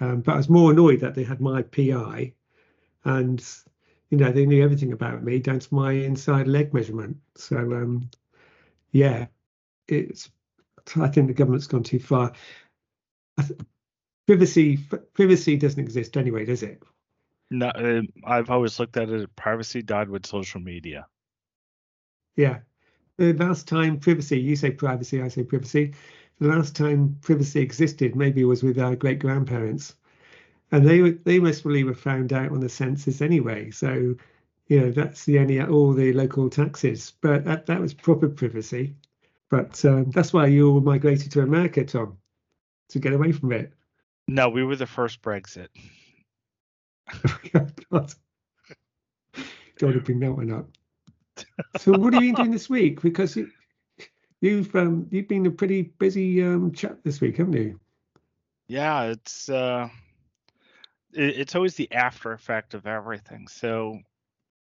Um, 0.00 0.22
but 0.22 0.32
I 0.32 0.36
was 0.38 0.48
more 0.48 0.70
annoyed 0.70 1.00
that 1.00 1.14
they 1.14 1.24
had 1.24 1.42
my 1.42 1.62
PI, 1.62 2.32
and 3.04 3.44
you 4.10 4.18
know 4.18 4.32
they 4.32 4.46
knew 4.46 4.62
everything 4.62 4.92
about 4.92 5.22
me 5.22 5.38
down 5.38 5.60
to 5.60 5.74
my 5.74 5.92
inside 5.92 6.48
leg 6.48 6.74
measurement. 6.74 7.16
So 7.36 7.56
um, 7.56 8.10
yeah, 8.92 9.26
it's. 9.88 10.30
I 10.96 11.08
think 11.08 11.28
the 11.28 11.34
government's 11.34 11.66
gone 11.66 11.82
too 11.82 11.98
far. 12.00 12.32
Privacy, 14.26 14.78
privacy 15.14 15.56
doesn't 15.56 15.80
exist 15.80 16.16
anyway, 16.16 16.44
does 16.44 16.62
it? 16.62 16.82
No, 17.50 17.68
uh, 17.68 18.02
I've 18.24 18.50
always 18.50 18.78
looked 18.78 18.96
at 18.96 19.10
it. 19.10 19.34
Privacy 19.36 19.82
died 19.82 20.08
with 20.08 20.26
social 20.26 20.60
media. 20.60 21.06
Yeah, 22.36 22.60
the 23.16 23.32
last 23.34 23.68
time 23.68 23.98
privacy, 23.98 24.40
you 24.40 24.56
say 24.56 24.70
privacy, 24.70 25.20
I 25.20 25.28
say 25.28 25.44
privacy. 25.44 25.94
The 26.38 26.48
last 26.48 26.74
time 26.74 27.18
privacy 27.20 27.60
existed 27.60 28.16
maybe 28.16 28.44
was 28.44 28.62
with 28.62 28.78
our 28.78 28.96
great 28.96 29.18
grandparents, 29.18 29.94
and 30.72 30.86
they 30.86 31.00
they 31.10 31.38
most 31.38 31.62
probably 31.62 31.84
were 31.84 31.94
found 31.94 32.32
out 32.32 32.52
on 32.52 32.60
the 32.60 32.68
census 32.68 33.20
anyway. 33.20 33.70
So, 33.70 34.14
you 34.68 34.80
know, 34.80 34.90
that's 34.90 35.24
the 35.24 35.38
only 35.38 35.60
all 35.60 35.92
the 35.92 36.12
local 36.12 36.48
taxes, 36.48 37.12
but 37.20 37.44
that, 37.44 37.66
that 37.66 37.80
was 37.80 37.94
proper 37.94 38.28
privacy. 38.28 38.94
But 39.50 39.84
um, 39.84 40.10
that's 40.12 40.32
why 40.32 40.46
you 40.46 40.70
all 40.70 40.80
migrated 40.80 41.32
to 41.32 41.40
America, 41.40 41.84
Tom, 41.84 42.18
to 42.90 42.98
get 43.00 43.12
away 43.12 43.32
from 43.32 43.52
it. 43.52 43.72
No, 44.28 44.48
we 44.48 44.62
were 44.62 44.76
the 44.76 44.86
first 44.86 45.22
Brexit. 45.22 45.68
God. 47.52 48.14
Got 49.78 49.92
to 49.92 50.00
bring 50.00 50.20
that 50.20 50.32
one 50.32 50.52
up. 50.52 50.68
So, 51.78 51.92
what 51.92 52.14
have 52.14 52.22
you 52.22 52.32
been 52.32 52.44
doing 52.44 52.50
this 52.52 52.70
week? 52.70 53.00
Because 53.02 53.34
you, 53.34 53.50
you've 54.40 54.74
um, 54.76 55.08
you've 55.10 55.26
been 55.26 55.46
a 55.46 55.50
pretty 55.50 55.82
busy 55.82 56.44
um, 56.44 56.70
chap 56.72 56.98
this 57.02 57.20
week, 57.20 57.38
haven't 57.38 57.54
you? 57.54 57.80
Yeah, 58.68 59.04
it's 59.04 59.48
uh, 59.48 59.88
it, 61.12 61.40
it's 61.40 61.54
always 61.54 61.74
the 61.74 61.90
after 61.92 62.32
effect 62.32 62.74
of 62.74 62.86
everything. 62.86 63.48
So, 63.48 63.98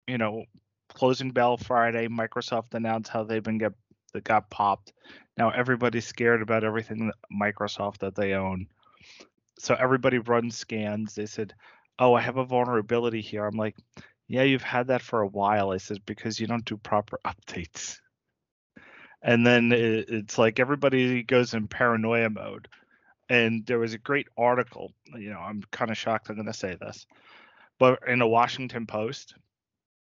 you 0.08 0.18
know, 0.18 0.46
closing 0.90 1.32
bell 1.32 1.58
Friday, 1.58 2.08
Microsoft 2.08 2.74
announced 2.74 3.10
how 3.10 3.24
they've 3.24 3.44
been 3.44 3.58
get 3.58 3.74
that 4.14 4.24
got 4.24 4.50
popped. 4.50 4.94
Now 5.38 5.50
everybody's 5.52 6.06
scared 6.06 6.42
about 6.42 6.64
everything 6.64 7.08
that 7.08 7.16
Microsoft 7.32 8.00
that 8.00 8.16
they 8.16 8.34
own. 8.34 8.68
So 9.60 9.76
everybody 9.76 10.18
runs 10.20 10.58
scans. 10.58 11.16
They 11.16 11.26
said, 11.26 11.54
"Oh, 12.00 12.14
I 12.14 12.22
have 12.22 12.38
a 12.38 12.46
vulnerability 12.46 13.22
here." 13.22 13.46
I'm 13.46 13.58
like, 13.58 13.76
"Yeah, 14.28 14.44
you've 14.44 14.64
had 14.64 14.88
that 14.88 15.02
for 15.02 15.22
a 15.22 15.28
while." 15.28 15.72
I 15.72 15.78
said 15.78 16.06
because 16.06 16.40
you 16.40 16.48
don't 16.48 16.66
do 16.66 16.78
proper 16.78 17.20
updates. 17.26 18.00
And 19.22 19.46
then 19.46 19.72
it, 19.74 20.10
it's 20.10 20.38
like 20.38 20.60
everybody 20.60 21.24
goes 21.24 21.54
in 21.54 21.68
paranoia 21.68 22.30
mode. 22.30 22.70
And 23.30 23.66
there 23.66 23.80
was 23.80 23.94
a 23.94 24.00
great 24.00 24.28
article. 24.38 24.94
You 25.16 25.30
know, 25.30 25.40
I'm 25.40 25.64
kind 25.72 25.92
of 25.92 25.98
shocked 25.98 26.30
I'm 26.30 26.36
going 26.36 26.48
to 26.48 26.54
say 26.54 26.76
this, 26.76 27.06
but 27.78 28.00
in 28.08 28.22
a 28.22 28.28
Washington 28.28 28.88
Post, 28.88 29.36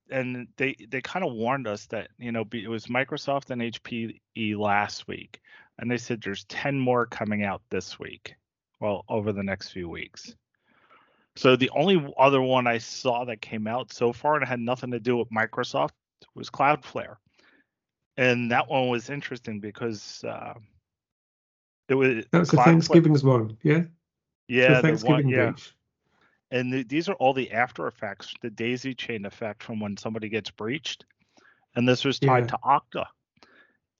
and 0.10 0.48
they 0.58 0.76
they 0.90 1.02
kind 1.02 1.26
of 1.26 1.34
warned 1.34 1.68
us 1.68 1.86
that 1.88 2.10
you 2.18 2.32
know 2.32 2.46
it 2.52 2.68
was 2.68 2.88
Microsoft 2.88 3.50
and 3.50 3.62
HPE 3.62 4.58
last 4.58 5.08
week, 5.08 5.42
and 5.80 5.90
they 5.90 5.98
said 5.98 6.22
there's 6.22 6.44
10 6.46 6.80
more 6.80 7.06
coming 7.06 7.44
out 7.44 7.62
this 7.70 8.00
week, 8.00 8.36
well 8.80 9.04
over 9.10 9.32
the 9.32 9.44
next 9.44 9.70
few 9.70 9.90
weeks. 9.90 10.36
So 11.38 11.56
the 11.56 11.72
only 11.72 12.14
other 12.18 12.42
one 12.42 12.66
I 12.66 12.78
saw 12.78 13.26
that 13.26 13.42
came 13.42 13.68
out 13.68 13.92
so 13.92 14.14
far 14.14 14.36
and 14.36 14.48
had 14.48 14.60
nothing 14.60 14.92
to 14.92 15.00
do 15.00 15.18
with 15.18 15.30
Microsoft 15.32 15.92
was 16.34 16.50
Cloudflare, 16.50 17.16
and 18.18 18.52
that 18.52 18.70
one 18.70 18.90
was 18.90 19.10
interesting 19.10 19.60
because 19.60 20.24
uh, 20.24 20.54
it 21.90 21.96
was 21.96 22.26
that 22.32 22.40
was 22.40 22.50
the 22.50 22.58
Thanksgiving's 22.58 23.24
one, 23.24 23.58
yeah. 23.64 23.84
Yeah, 24.48 24.76
the 24.76 24.82
Thanksgiving 24.82 25.26
one, 25.26 25.30
yeah 25.30 25.54
and 26.52 26.72
the, 26.72 26.84
these 26.84 27.10
are 27.10 27.16
all 27.16 27.34
the 27.34 27.52
after 27.52 27.88
effects, 27.88 28.34
the 28.42 28.50
daisy 28.50 28.94
chain 28.94 29.26
effect 29.26 29.64
from 29.64 29.80
when 29.80 29.98
somebody 29.98 30.30
gets 30.30 30.52
breached, 30.52 31.06
and 31.76 31.88
this 31.88 32.06
was 32.06 32.20
tied 32.20 32.46
yeah. 32.46 32.48
to 32.48 32.58
Okta. 32.64 33.06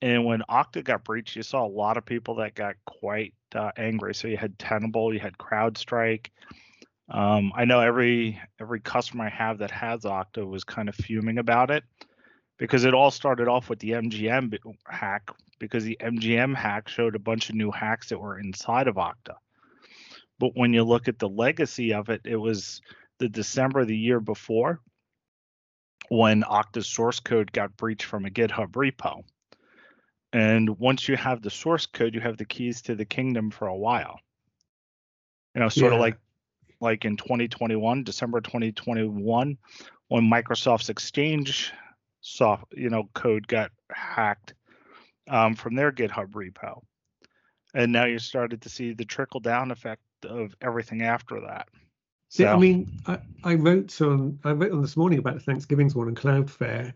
And 0.02 0.24
when 0.24 0.42
Okta 0.48 0.84
got 0.84 1.04
breached, 1.04 1.36
you 1.36 1.42
saw 1.42 1.66
a 1.66 1.68
lot 1.68 1.96
of 1.96 2.04
people 2.04 2.36
that 2.36 2.54
got 2.54 2.76
quite 2.84 3.34
uh, 3.54 3.72
angry. 3.76 4.14
So 4.14 4.28
you 4.28 4.36
had 4.36 4.58
Tenable, 4.58 5.12
you 5.12 5.20
had 5.20 5.38
CrowdStrike. 5.38 6.28
Um, 7.08 7.52
I 7.54 7.64
know 7.64 7.80
every 7.80 8.40
every 8.60 8.80
customer 8.80 9.26
I 9.26 9.30
have 9.30 9.58
that 9.58 9.70
has 9.70 10.02
Okta 10.02 10.46
was 10.46 10.64
kind 10.64 10.88
of 10.88 10.94
fuming 10.94 11.38
about 11.38 11.70
it 11.70 11.84
because 12.58 12.84
it 12.84 12.94
all 12.94 13.10
started 13.10 13.48
off 13.48 13.68
with 13.68 13.78
the 13.78 13.90
MGM 13.90 14.56
hack 14.86 15.30
because 15.58 15.84
the 15.84 15.98
MGM 16.00 16.54
hack 16.54 16.88
showed 16.88 17.14
a 17.14 17.20
bunch 17.20 17.48
of 17.48 17.54
new 17.54 17.70
hacks 17.70 18.08
that 18.08 18.20
were 18.20 18.38
inside 18.38 18.88
of 18.88 18.96
Okta. 18.96 19.34
But 20.38 20.52
when 20.54 20.72
you 20.72 20.84
look 20.84 21.08
at 21.08 21.18
the 21.18 21.28
legacy 21.28 21.94
of 21.94 22.08
it, 22.08 22.22
it 22.24 22.36
was 22.36 22.80
the 23.18 23.28
December 23.28 23.80
of 23.80 23.88
the 23.88 23.96
year 23.96 24.20
before 24.20 24.80
when 26.08 26.42
Okta's 26.42 26.86
source 26.86 27.20
code 27.20 27.52
got 27.52 27.76
breached 27.76 28.04
from 28.04 28.26
a 28.26 28.30
GitHub 28.30 28.72
repo. 28.72 29.24
And 30.32 30.78
once 30.78 31.08
you 31.08 31.16
have 31.16 31.40
the 31.40 31.50
source 31.50 31.86
code, 31.86 32.14
you 32.14 32.20
have 32.20 32.36
the 32.36 32.44
keys 32.44 32.82
to 32.82 32.94
the 32.94 33.04
kingdom 33.04 33.50
for 33.50 33.68
a 33.68 33.76
while. 33.76 34.20
You 35.54 35.62
know, 35.62 35.68
sort 35.68 35.92
yeah. 35.92 35.96
of 35.96 36.00
like 36.00 36.18
like 36.80 37.06
in 37.06 37.16
2021, 37.16 38.04
December 38.04 38.42
2021, 38.42 39.56
when 40.08 40.30
Microsoft's 40.30 40.90
Exchange 40.90 41.72
soft, 42.20 42.74
you 42.76 42.90
know, 42.90 43.08
code 43.14 43.46
got 43.46 43.70
hacked 43.90 44.54
um, 45.28 45.54
from 45.54 45.74
their 45.74 45.92
GitHub 45.92 46.30
repo. 46.30 46.82
And 47.74 47.92
now 47.92 48.06
you 48.06 48.18
started 48.18 48.62
to 48.62 48.68
see 48.68 48.92
the 48.92 49.04
trickle 49.04 49.40
down 49.40 49.70
effect 49.70 50.02
of 50.24 50.54
everything 50.60 51.02
after 51.02 51.40
that. 51.42 51.68
So. 52.28 52.44
Yeah, 52.44 52.54
I 52.54 52.58
mean, 52.58 53.00
I, 53.06 53.18
I 53.44 53.54
wrote 53.54 54.00
on 54.00 54.38
I 54.44 54.50
wrote 54.50 54.72
on 54.72 54.82
this 54.82 54.96
morning 54.96 55.18
about 55.18 55.34
the 55.34 55.40
Thanksgiving's 55.40 55.94
one 55.94 56.08
and 56.08 56.16
Cloudflare, 56.16 56.92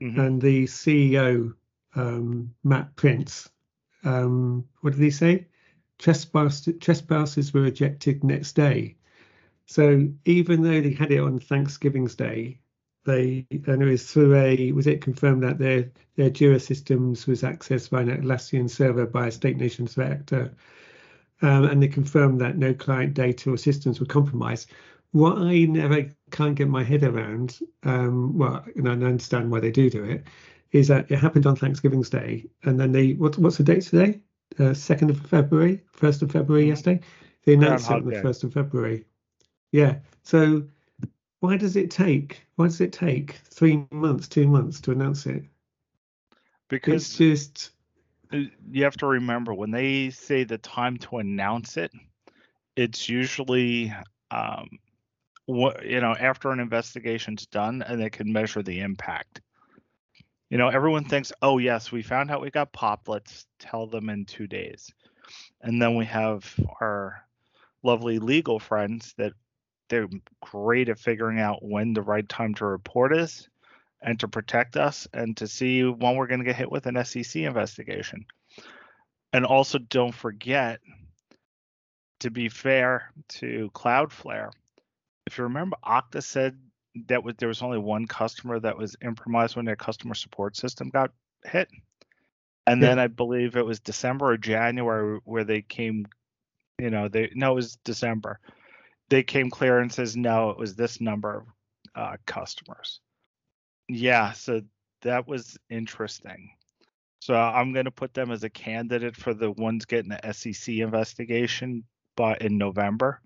mm-hmm. 0.00 0.20
and 0.20 0.42
the 0.42 0.64
CEO 0.64 1.54
um, 1.94 2.54
Matt 2.64 2.94
Prince. 2.96 3.48
Um, 4.04 4.64
what 4.80 4.94
did 4.94 5.02
he 5.02 5.10
say? 5.10 5.46
Trespass, 5.98 6.68
trespassers 6.80 7.54
were 7.54 7.66
ejected 7.66 8.24
next 8.24 8.54
day. 8.54 8.96
So 9.66 10.08
even 10.24 10.62
though 10.62 10.80
they 10.80 10.92
had 10.92 11.12
it 11.12 11.20
on 11.20 11.38
Thanksgiving's 11.38 12.16
Day, 12.16 12.58
they 13.04 13.46
and 13.50 13.82
it 13.82 13.86
was 13.86 14.10
through 14.10 14.34
a 14.34 14.72
was 14.72 14.86
it 14.86 15.00
confirmed 15.00 15.42
that 15.42 15.58
their 15.58 15.90
their 16.16 16.30
Jira 16.30 16.60
systems 16.60 17.26
was 17.26 17.42
accessed 17.42 17.90
by 17.90 18.02
an 18.02 18.10
Atlassian 18.10 18.68
server 18.70 19.06
by 19.06 19.28
a 19.28 19.32
state 19.32 19.56
nation 19.56 19.86
threat 19.86 20.12
actor 20.12 20.54
um, 21.42 21.64
and 21.64 21.82
they 21.82 21.88
confirmed 21.88 22.40
that 22.40 22.56
no 22.56 22.72
client 22.72 23.14
data 23.14 23.50
or 23.50 23.56
systems 23.56 24.00
were 24.00 24.06
compromised. 24.06 24.70
What 25.10 25.38
I 25.38 25.64
never 25.64 26.06
can't 26.30 26.54
get 26.54 26.68
my 26.68 26.84
head 26.84 27.02
around, 27.02 27.58
um, 27.82 28.38
well, 28.38 28.64
and 28.76 28.88
I 28.88 28.92
understand 28.92 29.50
why 29.50 29.60
they 29.60 29.70
do 29.70 29.90
do 29.90 30.04
it, 30.04 30.24
is 30.70 30.88
that 30.88 31.10
it 31.10 31.18
happened 31.18 31.46
on 31.46 31.56
Thanksgiving's 31.56 32.08
Day, 32.08 32.46
and 32.62 32.80
then 32.80 32.92
they 32.92 33.12
what, 33.12 33.36
what's 33.36 33.58
the 33.58 33.64
date 33.64 33.82
today? 33.82 34.20
Uh, 34.58 34.72
second 34.72 35.10
of 35.10 35.20
February, 35.20 35.82
first 35.92 36.22
of 36.22 36.30
February 36.30 36.64
mm-hmm. 36.64 36.70
yesterday. 36.70 37.00
They 37.44 37.54
announced 37.54 37.90
it 37.90 37.94
on 37.94 38.04
the 38.04 38.22
first 38.22 38.44
of 38.44 38.52
February. 38.52 39.04
Yeah. 39.72 39.96
So 40.22 40.62
why 41.42 41.56
does 41.56 41.74
it 41.74 41.90
take? 41.90 42.46
Why 42.54 42.66
does 42.66 42.80
it 42.80 42.92
take 42.92 43.40
three 43.50 43.84
months, 43.90 44.28
two 44.28 44.46
months 44.46 44.80
to 44.82 44.92
announce 44.92 45.26
it? 45.26 45.42
Because 46.68 47.02
it's 47.02 47.16
just 47.16 47.72
uh, 48.32 48.42
you 48.70 48.84
have 48.84 48.96
to 48.98 49.06
remember 49.06 49.52
when 49.52 49.72
they 49.72 50.10
say 50.10 50.44
the 50.44 50.58
time 50.58 50.98
to 50.98 51.16
announce 51.18 51.76
it, 51.76 51.90
it's 52.76 53.08
usually 53.08 53.92
um, 54.30 54.68
what 55.46 55.84
you 55.84 56.00
know 56.00 56.14
after 56.14 56.52
an 56.52 56.60
investigation's 56.60 57.46
done 57.46 57.82
and 57.82 58.00
they 58.00 58.08
can 58.08 58.32
measure 58.32 58.62
the 58.62 58.78
impact. 58.78 59.40
You 60.48 60.58
know, 60.58 60.68
everyone 60.68 61.06
thinks, 61.06 61.32
oh 61.42 61.58
yes, 61.58 61.90
we 61.90 62.02
found 62.02 62.30
out 62.30 62.40
we 62.40 62.52
got 62.52 62.72
popped. 62.72 63.08
Let's 63.08 63.46
tell 63.58 63.88
them 63.88 64.10
in 64.10 64.26
two 64.26 64.46
days, 64.46 64.92
and 65.60 65.82
then 65.82 65.96
we 65.96 66.04
have 66.04 66.54
our 66.80 67.26
lovely 67.82 68.20
legal 68.20 68.60
friends 68.60 69.12
that 69.18 69.32
they're 69.92 70.08
great 70.40 70.88
at 70.88 70.98
figuring 70.98 71.38
out 71.38 71.62
when 71.62 71.92
the 71.92 72.00
right 72.00 72.26
time 72.26 72.54
to 72.54 72.64
report 72.64 73.14
is 73.14 73.50
and 74.00 74.18
to 74.18 74.26
protect 74.26 74.78
us 74.78 75.06
and 75.12 75.36
to 75.36 75.46
see 75.46 75.84
when 75.84 76.16
we're 76.16 76.26
going 76.26 76.40
to 76.40 76.46
get 76.46 76.56
hit 76.56 76.72
with 76.72 76.86
an 76.86 77.04
SEC 77.04 77.36
investigation. 77.42 78.24
And 79.34 79.44
also, 79.44 79.78
don't 79.78 80.14
forget 80.14 80.80
to 82.20 82.30
be 82.30 82.48
fair 82.48 83.12
to 83.28 83.70
Cloudflare. 83.74 84.50
If 85.26 85.36
you 85.36 85.44
remember, 85.44 85.76
Okta 85.84 86.22
said 86.22 86.58
that 87.08 87.22
was, 87.22 87.34
there 87.36 87.48
was 87.48 87.60
only 87.60 87.78
one 87.78 88.06
customer 88.06 88.58
that 88.60 88.78
was 88.78 88.96
improvised 89.04 89.56
when 89.56 89.66
their 89.66 89.76
customer 89.76 90.14
support 90.14 90.56
system 90.56 90.88
got 90.88 91.10
hit. 91.44 91.68
And 92.66 92.80
yeah. 92.80 92.88
then 92.88 92.98
I 92.98 93.08
believe 93.08 93.56
it 93.56 93.66
was 93.66 93.78
December 93.78 94.32
or 94.32 94.38
January 94.38 95.20
where 95.24 95.44
they 95.44 95.60
came, 95.60 96.06
you 96.78 96.88
know, 96.88 97.08
they 97.08 97.30
no, 97.34 97.52
it 97.52 97.56
was 97.56 97.76
December. 97.84 98.40
They 99.12 99.22
came 99.22 99.50
clear 99.50 99.80
and 99.80 99.92
says 99.92 100.16
no, 100.16 100.48
it 100.48 100.56
was 100.56 100.74
this 100.74 100.98
number 100.98 101.36
of 101.36 101.46
uh, 101.94 102.16
customers. 102.24 102.98
Yeah, 103.86 104.32
so 104.32 104.62
that 105.02 105.28
was 105.28 105.58
interesting. 105.68 106.48
So 107.20 107.34
I'm 107.34 107.74
going 107.74 107.84
to 107.84 107.90
put 107.90 108.14
them 108.14 108.30
as 108.30 108.42
a 108.42 108.48
candidate 108.48 109.14
for 109.14 109.34
the 109.34 109.50
ones 109.50 109.84
getting 109.84 110.08
the 110.08 110.32
SEC 110.32 110.76
investigation, 110.76 111.84
but 112.16 112.40
in 112.40 112.56
November, 112.56 113.20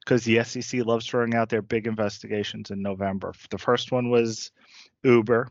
because 0.00 0.24
the 0.24 0.42
SEC 0.42 0.84
loves 0.84 1.06
throwing 1.06 1.36
out 1.36 1.48
their 1.48 1.62
big 1.62 1.86
investigations 1.86 2.72
in 2.72 2.82
November. 2.82 3.32
The 3.50 3.58
first 3.58 3.92
one 3.92 4.10
was 4.10 4.50
Uber, 5.04 5.46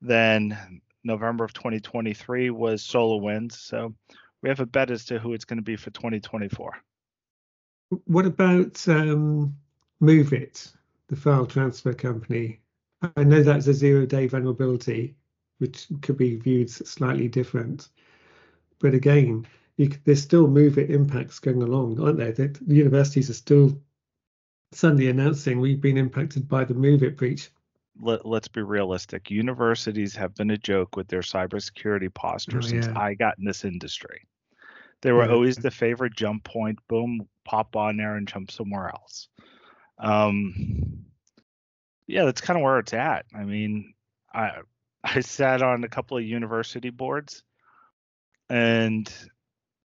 then 0.00 0.80
November 1.04 1.44
of 1.44 1.52
2023 1.52 2.48
was 2.48 2.82
SolarWinds. 2.82 3.52
So 3.52 3.94
we 4.42 4.48
have 4.48 4.60
a 4.60 4.66
bet 4.66 4.90
as 4.90 5.04
to 5.04 5.18
who 5.18 5.34
it's 5.34 5.44
going 5.44 5.58
to 5.58 5.62
be 5.62 5.76
for 5.76 5.90
2024. 5.90 6.72
What 8.04 8.26
about 8.26 8.86
um, 8.88 9.56
MOVEit, 10.00 10.72
the 11.08 11.16
file 11.16 11.46
transfer 11.46 11.92
company? 11.92 12.60
I 13.16 13.24
know 13.24 13.42
that's 13.42 13.66
a 13.66 13.74
zero-day 13.74 14.28
vulnerability, 14.28 15.16
which 15.58 15.86
could 16.02 16.16
be 16.16 16.36
viewed 16.36 16.70
slightly 16.70 17.28
different. 17.28 17.88
But 18.78 18.94
again, 18.94 19.46
you, 19.76 19.90
there's 20.04 20.22
still 20.22 20.46
MOVEit 20.46 20.90
impacts 20.90 21.38
going 21.38 21.62
along, 21.62 22.00
aren't 22.00 22.18
there? 22.18 22.32
The 22.32 22.58
universities 22.66 23.30
are 23.30 23.34
still 23.34 23.80
suddenly 24.72 25.08
announcing 25.08 25.58
we've 25.58 25.80
been 25.80 25.96
impacted 25.96 26.48
by 26.48 26.64
the 26.64 26.74
MOVEit 26.74 27.16
breach. 27.16 27.50
Let, 28.00 28.24
us 28.24 28.48
be 28.48 28.62
realistic. 28.62 29.30
Universities 29.30 30.14
have 30.14 30.34
been 30.34 30.50
a 30.50 30.56
joke 30.56 30.96
with 30.96 31.08
their 31.08 31.20
cybersecurity 31.20 32.12
posture 32.14 32.58
oh, 32.58 32.60
since 32.60 32.86
yeah. 32.86 32.98
I 32.98 33.14
got 33.14 33.38
in 33.38 33.44
this 33.44 33.64
industry. 33.64 34.26
They 35.02 35.12
were 35.12 35.30
always 35.30 35.56
the 35.56 35.70
favorite 35.70 36.14
jump 36.14 36.44
point. 36.44 36.78
Boom, 36.88 37.26
pop 37.44 37.74
on 37.74 37.96
there 37.96 38.16
and 38.16 38.28
jump 38.28 38.50
somewhere 38.50 38.88
else. 38.88 39.28
Um, 39.98 41.06
yeah, 42.06 42.24
that's 42.24 42.40
kind 42.40 42.58
of 42.58 42.62
where 42.62 42.78
it's 42.78 42.92
at. 42.92 43.24
I 43.34 43.44
mean, 43.44 43.94
I 44.32 44.58
I 45.02 45.20
sat 45.20 45.62
on 45.62 45.84
a 45.84 45.88
couple 45.88 46.18
of 46.18 46.24
university 46.24 46.90
boards, 46.90 47.42
and 48.48 49.10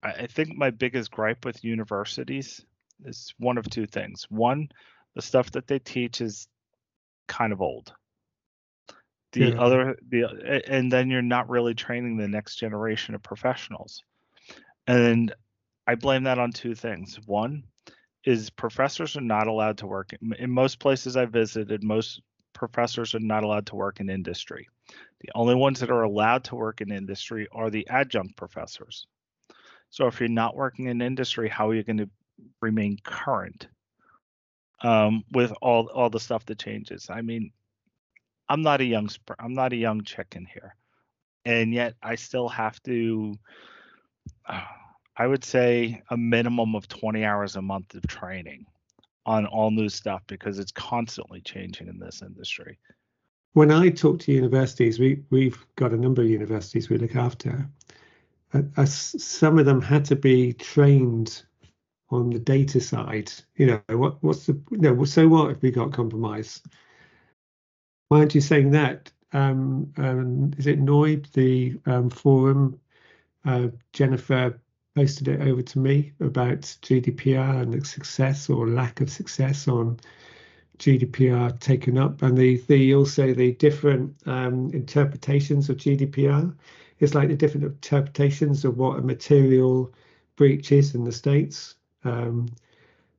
I, 0.03 0.11
I 0.13 0.27
think 0.27 0.57
my 0.57 0.71
biggest 0.71 1.11
gripe 1.11 1.45
with 1.45 1.65
universities 1.65 2.65
is 3.05 3.33
one 3.39 3.57
of 3.57 3.69
two 3.71 3.87
things. 3.87 4.27
One, 4.29 4.69
the 5.15 5.23
stuff 5.23 5.51
that 5.53 5.67
they 5.67 5.79
teach 5.79 6.21
is 6.21 6.49
kind 7.27 7.53
of 7.53 7.63
old. 7.63 7.93
The 9.33 9.51
yeah. 9.51 9.61
other, 9.61 9.97
the 10.09 10.63
and 10.67 10.91
then 10.91 11.09
you're 11.09 11.23
not 11.23 11.49
really 11.49 11.75
training 11.75 12.17
the 12.17 12.29
next 12.29 12.57
generation 12.57 13.15
of 13.15 13.23
professionals. 13.23 14.03
And 14.87 15.35
I 15.87 15.95
blame 15.95 16.25
that 16.25 16.39
on 16.39 16.53
two 16.53 16.75
things. 16.75 17.19
One 17.27 17.65
is 18.25 18.51
professors 18.51 19.17
are 19.17 19.23
not 19.23 19.47
allowed 19.47 19.79
to 19.79 19.87
work 19.87 20.11
in 20.39 20.51
most 20.51 20.79
places 20.79 21.17
I 21.17 21.25
visited. 21.25 21.83
Most 21.83 22.21
professors 22.53 23.15
are 23.15 23.21
not 23.21 23.45
allowed 23.45 23.67
to 23.67 23.77
work 23.77 24.01
in 24.01 24.11
industry. 24.11 24.69
The 25.21 25.31
only 25.35 25.55
ones 25.55 25.81
that 25.81 25.91
are 25.91 26.03
allowed 26.03 26.45
to 26.45 26.57
work 26.57 26.81
in 26.81 26.93
industry 26.93 27.49
are 27.53 27.71
the 27.71 27.89
adjunct 27.89 28.37
professors. 28.37 29.07
So 29.91 30.07
if 30.07 30.21
you're 30.21 30.29
not 30.29 30.57
working 30.57 30.87
in 30.87 31.03
industry, 31.03 31.49
how 31.49 31.69
are 31.71 31.75
you 31.75 31.83
going 31.83 31.99
to 31.99 32.11
remain 32.61 32.99
current 33.03 33.69
um, 34.83 35.25
with 35.33 35.53
all 35.61 35.87
all 35.89 36.11
the 36.11 36.21
stuff 36.21 36.45
that 36.47 36.59
changes? 36.59 37.09
I 37.11 37.23
mean, 37.23 37.53
I'm 38.49 38.63
not 38.63 38.81
a 38.81 38.85
young 38.85 39.09
I'm 39.39 39.55
not 39.55 39.73
a 39.73 39.77
young 39.77 40.03
chicken 40.05 40.47
here, 40.47 40.77
and 41.45 41.73
yet 41.73 41.95
I 42.03 42.15
still 42.17 42.49
have 42.49 42.83
to. 42.85 43.35
I 45.17 45.27
would 45.27 45.45
say 45.45 46.03
a 46.09 46.17
minimum 46.17 46.75
of 46.75 46.89
20 46.89 47.25
hours 47.25 47.57
a 47.57 47.63
month 47.63 47.95
of 47.95 48.07
training 48.07 48.67
on 49.27 49.47
all 49.47 49.71
new 49.71 49.89
stuff 49.89 50.23
because 50.27 50.59
it's 50.59 50.73
constantly 50.73 51.41
changing 51.43 51.89
in 51.89 51.99
this 51.99 52.23
industry. 52.23 52.79
When 53.53 53.71
I 53.71 53.91
talk 53.91 54.21
to 54.21 54.33
universities, 54.33 54.99
we 54.99 55.23
we've 55.31 55.65
got 55.77 55.93
a 55.93 55.97
number 55.97 56.23
of 56.23 56.29
universities 56.29 56.89
we 56.89 56.99
look 56.99 57.17
after. 57.17 57.69
Uh, 58.55 58.63
uh, 58.77 58.85
some 58.87 59.59
of 59.59 59.67
them 59.67 59.83
had 59.83 60.05
to 60.07 60.17
be 60.17 60.53
trained 60.53 61.43
on 62.11 62.31
the 62.31 62.39
data 62.39 62.81
side. 62.81 63.33
You 63.57 63.67
know, 63.67 63.97
what 63.99 64.23
what's 64.23 64.47
the 64.47 64.61
you 64.71 64.79
know, 64.79 65.05
so 65.05 65.29
what 65.29 65.51
if 65.51 65.63
we 65.63 65.71
got 65.71 65.93
compromise? 65.93 66.63
Why 68.09 68.19
aren't 68.19 68.35
you 68.35 68.41
saying 68.41 68.71
that? 68.71 69.11
Um, 69.33 69.93
um, 69.97 70.53
is 70.57 70.67
it 70.67 70.81
noyb, 70.81 71.31
the 71.33 71.79
um, 71.87 72.11
forum? 72.11 72.81
Uh, 73.45 73.69
Jennifer 73.93 74.61
posted 74.95 75.29
it 75.29 75.41
over 75.41 75.63
to 75.63 75.79
me 75.79 76.13
about 76.21 76.61
GDPR 76.83 77.63
and 77.63 77.73
the 77.73 77.85
success 77.85 78.51
or 78.51 78.69
lack 78.69 79.01
of 79.01 79.11
success 79.11 79.69
on 79.69 79.99
GDPR 80.79 81.59
taken 81.61 81.99
up, 81.99 82.23
and 82.23 82.37
the 82.37 82.57
the 82.67 82.95
also 82.95 83.35
the 83.35 83.53
different 83.53 84.17
um, 84.27 84.71
interpretations 84.73 85.69
of 85.69 85.77
GDPR. 85.77 86.55
It's 86.99 87.15
like 87.15 87.29
the 87.29 87.37
different 87.37 87.67
interpretations 87.67 88.65
of 88.65 88.79
what 88.79 88.99
a 88.99 89.03
material 89.03 89.93
breach 90.37 90.73
is 90.73 90.95
in 90.95 91.05
the 91.05 91.13
states, 91.13 91.77
um, 92.05 92.49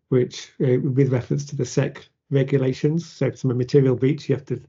which 0.09 0.51
uh, 0.61 0.79
with 0.81 1.11
reference 1.11 1.45
to 1.45 1.55
the 1.55 1.65
SEC 1.65 2.07
regulations. 2.31 3.07
So, 3.07 3.27
if 3.27 3.33
it's 3.33 3.43
a 3.43 3.47
material 3.47 3.95
breach, 3.95 4.27
you 4.27 4.35
have 4.35 4.45
to 4.45 4.61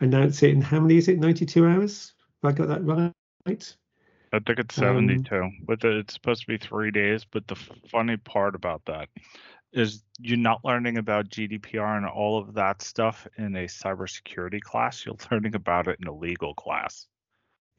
announce 0.00 0.42
it 0.42 0.50
in 0.50 0.60
how 0.60 0.80
many 0.80 0.96
is 0.96 1.08
it? 1.08 1.18
92 1.18 1.66
hours. 1.66 2.12
Have 2.42 2.52
I 2.52 2.56
got 2.56 2.68
that 2.68 3.12
right? 3.46 3.76
I 4.32 4.40
think 4.40 4.58
it's 4.58 4.74
72, 4.74 5.34
um, 5.34 5.58
but 5.66 5.82
it's 5.84 6.14
supposed 6.14 6.42
to 6.42 6.46
be 6.46 6.58
three 6.58 6.90
days. 6.90 7.24
But 7.24 7.46
the 7.46 7.56
funny 7.90 8.16
part 8.16 8.54
about 8.54 8.84
that 8.86 9.08
is 9.72 10.02
you're 10.18 10.36
not 10.36 10.64
learning 10.64 10.98
about 10.98 11.28
GDPR 11.28 11.96
and 11.96 12.06
all 12.06 12.38
of 12.38 12.54
that 12.54 12.82
stuff 12.82 13.26
in 13.36 13.56
a 13.56 13.64
cybersecurity 13.64 14.60
class. 14.60 15.04
You're 15.04 15.16
learning 15.30 15.54
about 15.54 15.88
it 15.88 15.98
in 16.00 16.08
a 16.08 16.14
legal 16.14 16.54
class. 16.54 17.06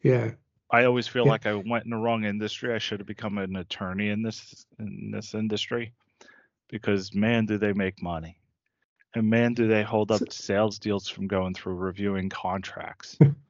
Yeah. 0.03 0.31
I 0.71 0.85
always 0.85 1.07
feel 1.07 1.25
yeah. 1.25 1.31
like 1.31 1.45
I 1.45 1.53
went 1.53 1.85
in 1.85 1.91
the 1.91 1.97
wrong 1.97 2.25
industry. 2.25 2.73
I 2.73 2.77
should 2.77 2.99
have 2.99 3.07
become 3.07 3.37
an 3.37 3.55
attorney 3.55 4.09
in 4.09 4.21
this 4.21 4.65
in 4.77 5.11
this 5.11 5.33
industry 5.33 5.93
because 6.69 7.13
man, 7.13 7.45
do 7.45 7.57
they 7.57 7.73
make 7.73 8.01
money. 8.01 8.39
And 9.15 9.27
man, 9.27 9.53
do 9.53 9.67
they 9.67 9.81
hold 9.81 10.11
up 10.11 10.31
sales 10.31 10.77
deals 10.77 11.07
from 11.07 11.27
going 11.27 11.55
through 11.55 11.73
reviewing 11.73 12.29
contracts. 12.29 13.17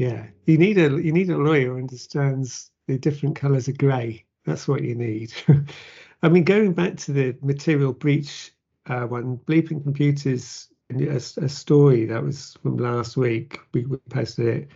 Yeah, 0.00 0.28
you 0.46 0.56
need 0.56 0.78
a 0.78 0.88
you 0.98 1.12
need 1.12 1.28
a 1.28 1.36
lawyer 1.36 1.74
who 1.74 1.76
understands 1.76 2.70
the 2.86 2.96
different 2.96 3.36
colours 3.36 3.68
of 3.68 3.76
grey. 3.76 4.24
That's 4.46 4.66
what 4.66 4.82
you 4.82 4.94
need. 4.94 5.30
I 6.22 6.30
mean, 6.30 6.44
going 6.44 6.72
back 6.72 6.96
to 7.04 7.12
the 7.12 7.36
material 7.42 7.92
breach 7.92 8.50
uh, 8.86 9.02
one, 9.02 9.36
Bleeping 9.44 9.82
Computers, 9.82 10.68
a, 10.88 11.16
a, 11.16 11.48
story 11.50 12.06
that 12.06 12.24
was 12.24 12.56
from 12.62 12.78
last 12.78 13.18
week. 13.18 13.60
We, 13.74 13.84
we 13.84 13.98
posted 14.08 14.46
it 14.46 14.68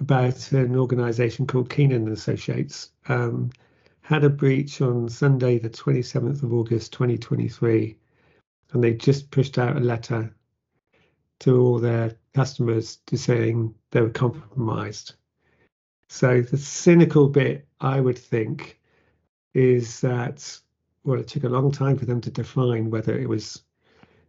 about 0.00 0.50
an 0.50 0.74
organisation 0.74 1.46
called 1.46 1.70
Keenan 1.70 2.08
Associates. 2.08 2.90
Um, 3.06 3.50
had 4.00 4.24
a 4.24 4.28
breach 4.28 4.80
on 4.80 5.08
Sunday, 5.08 5.60
the 5.60 5.70
27th 5.70 6.42
of 6.42 6.52
August, 6.52 6.92
2023, 6.94 7.96
and 8.72 8.82
they 8.82 8.94
just 8.94 9.30
pushed 9.30 9.56
out 9.56 9.76
a 9.76 9.80
letter 9.80 10.34
to 11.44 11.60
all 11.60 11.78
their 11.78 12.16
customers 12.32 12.96
to 13.06 13.18
saying 13.18 13.74
they 13.90 14.00
were 14.00 14.08
compromised. 14.08 15.14
So 16.08 16.40
the 16.40 16.56
cynical 16.56 17.28
bit, 17.28 17.66
I 17.82 18.00
would 18.00 18.18
think, 18.18 18.80
is 19.52 20.00
that 20.00 20.58
well, 21.04 21.20
it 21.20 21.28
took 21.28 21.44
a 21.44 21.48
long 21.50 21.70
time 21.70 21.98
for 21.98 22.06
them 22.06 22.22
to 22.22 22.30
define 22.30 22.88
whether 22.88 23.18
it 23.18 23.28
was 23.28 23.62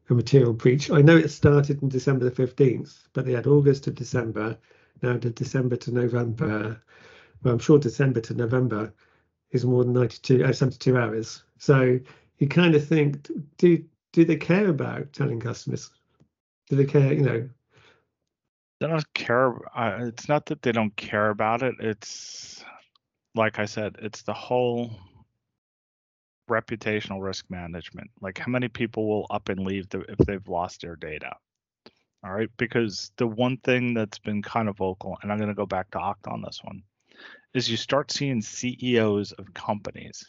a 0.09 0.13
material 0.13 0.51
breach. 0.51 0.91
I 0.91 1.01
know 1.01 1.15
it 1.15 1.29
started 1.29 1.81
in 1.81 1.87
December 1.87 2.29
the 2.29 2.47
15th, 2.47 3.07
but 3.13 3.25
they 3.25 3.31
had 3.31 3.47
August 3.47 3.85
to 3.85 3.91
December, 3.91 4.57
now 5.01 5.17
to 5.17 5.29
December 5.29 5.77
to 5.77 5.93
November. 5.93 6.81
Well, 7.43 7.53
I'm 7.53 7.59
sure 7.59 7.79
December 7.79 8.19
to 8.21 8.33
November 8.33 8.93
is 9.51 9.63
more 9.63 9.85
than 9.85 9.93
92, 9.93 10.43
uh, 10.43 10.51
72 10.51 10.97
hours. 10.97 11.43
So 11.59 11.97
you 12.39 12.47
kind 12.49 12.75
of 12.75 12.85
think, 12.85 13.29
do 13.57 13.85
do 14.11 14.25
they 14.25 14.35
care 14.35 14.67
about 14.67 15.13
telling 15.13 15.39
customers 15.39 15.91
do 16.69 16.75
they 16.75 16.85
care? 16.85 17.13
You 17.13 17.21
know, 17.21 17.49
they 18.79 18.87
don't 18.87 19.13
care. 19.13 19.53
Uh, 19.77 20.05
it's 20.05 20.27
not 20.27 20.45
that 20.47 20.61
they 20.61 20.71
don't 20.71 20.95
care 20.95 21.29
about 21.29 21.63
it. 21.63 21.75
It's 21.79 22.63
like 23.35 23.59
I 23.59 23.65
said, 23.65 23.97
it's 24.01 24.21
the 24.23 24.33
whole 24.33 24.91
reputational 26.49 27.21
risk 27.21 27.45
management. 27.49 28.09
Like 28.21 28.37
how 28.37 28.51
many 28.51 28.67
people 28.67 29.07
will 29.07 29.27
up 29.29 29.49
and 29.49 29.65
leave 29.65 29.89
the, 29.89 30.01
if 30.01 30.17
they've 30.19 30.47
lost 30.47 30.81
their 30.81 30.95
data? 30.95 31.31
All 32.23 32.31
right, 32.31 32.49
because 32.57 33.11
the 33.17 33.27
one 33.27 33.57
thing 33.57 33.93
that's 33.93 34.17
been 34.17 34.41
kind 34.41 34.67
of 34.67 34.77
vocal, 34.77 35.17
and 35.21 35.31
I'm 35.31 35.37
going 35.37 35.49
to 35.49 35.53
go 35.53 35.67
back 35.67 35.91
to 35.91 35.99
Okta 35.99 36.31
on 36.31 36.41
this 36.41 36.59
one, 36.63 36.81
is 37.53 37.69
you 37.69 37.77
start 37.77 38.11
seeing 38.11 38.41
CEOs 38.41 39.31
of 39.33 39.53
companies 39.53 40.25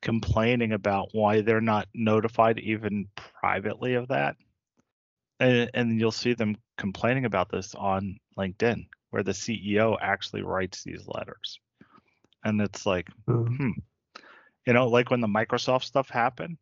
complaining 0.00 0.72
about 0.72 1.08
why 1.12 1.40
they're 1.40 1.60
not 1.60 1.88
notified 1.92 2.60
even 2.60 3.08
privately 3.16 3.94
of 3.94 4.06
that 4.08 4.36
and, 5.40 5.70
and 5.74 6.00
you'll 6.00 6.10
see 6.10 6.34
them 6.34 6.56
complaining 6.76 7.24
about 7.24 7.50
this 7.50 7.74
on 7.74 8.18
LinkedIn, 8.36 8.86
where 9.10 9.22
the 9.22 9.32
CEO 9.32 9.96
actually 10.00 10.42
writes 10.42 10.82
these 10.82 11.06
letters, 11.06 11.60
and 12.44 12.60
it's 12.60 12.86
like, 12.86 13.08
mm-hmm. 13.28 13.54
hmm, 13.56 13.70
you 14.66 14.72
know, 14.72 14.88
like 14.88 15.10
when 15.10 15.20
the 15.20 15.26
Microsoft 15.26 15.84
stuff 15.84 16.08
happened, 16.08 16.58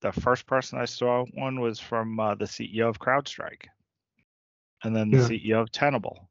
the 0.00 0.12
first 0.12 0.46
person 0.46 0.78
I 0.78 0.84
saw 0.84 1.24
one 1.34 1.60
was 1.60 1.80
from 1.80 2.18
uh, 2.20 2.34
the 2.34 2.44
CEO 2.44 2.88
of 2.88 2.98
CrowdStrike, 2.98 3.66
and 4.84 4.94
then 4.94 5.10
the 5.10 5.18
yeah. 5.18 5.28
CEO 5.28 5.62
of 5.62 5.72
Tenable, 5.72 6.28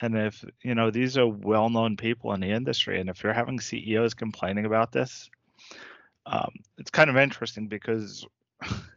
And 0.00 0.16
if, 0.16 0.44
you 0.62 0.74
know, 0.74 0.90
these 0.90 1.18
are 1.18 1.26
well 1.26 1.68
known 1.68 1.96
people 1.96 2.32
in 2.32 2.40
the 2.40 2.50
industry, 2.50 3.00
and 3.00 3.10
if 3.10 3.22
you're 3.22 3.32
having 3.32 3.60
CEOs 3.60 4.14
complaining 4.14 4.64
about 4.64 4.92
this, 4.92 5.28
um, 6.26 6.52
it's 6.78 6.90
kind 6.90 7.10
of 7.10 7.16
interesting 7.16 7.66
because 7.66 8.26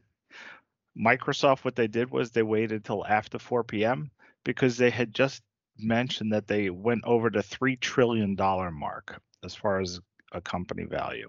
Microsoft, 0.97 1.63
what 1.63 1.75
they 1.75 1.87
did 1.87 2.09
was 2.09 2.31
they 2.31 2.43
waited 2.43 2.83
till 2.83 3.05
after 3.05 3.39
4 3.39 3.63
p.m. 3.63 4.09
because 4.43 4.77
they 4.77 4.89
had 4.89 5.13
just 5.13 5.43
mentioned 5.77 6.33
that 6.33 6.47
they 6.47 6.69
went 6.69 7.03
over 7.05 7.29
the 7.29 7.39
$3 7.39 7.79
trillion 7.79 8.35
mark 8.35 9.19
as 9.43 9.53
far 9.53 9.79
as 9.79 9.99
a 10.31 10.41
company 10.41 10.83
value. 10.83 11.27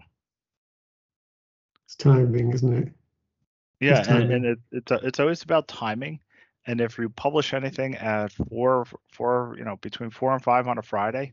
It's 1.85 1.97
timing, 1.97 2.53
isn't 2.53 2.73
it? 2.73 2.93
Yeah, 3.81 4.05
and, 4.09 4.33
and 4.33 4.45
it, 4.45 4.59
it's 4.73 4.93
it's 4.93 5.21
always 5.21 5.43
about 5.43 5.69
timing. 5.69 6.21
And 6.67 6.81
if 6.81 6.99
you 6.99 7.09
publish 7.09 7.55
anything 7.55 7.95
at 7.95 8.33
four 8.33 8.85
four, 9.13 9.55
you 9.57 9.65
know, 9.65 9.77
between 9.77 10.11
four 10.11 10.33
and 10.33 10.43
five 10.43 10.67
on 10.67 10.79
a 10.79 10.83
Friday, 10.83 11.33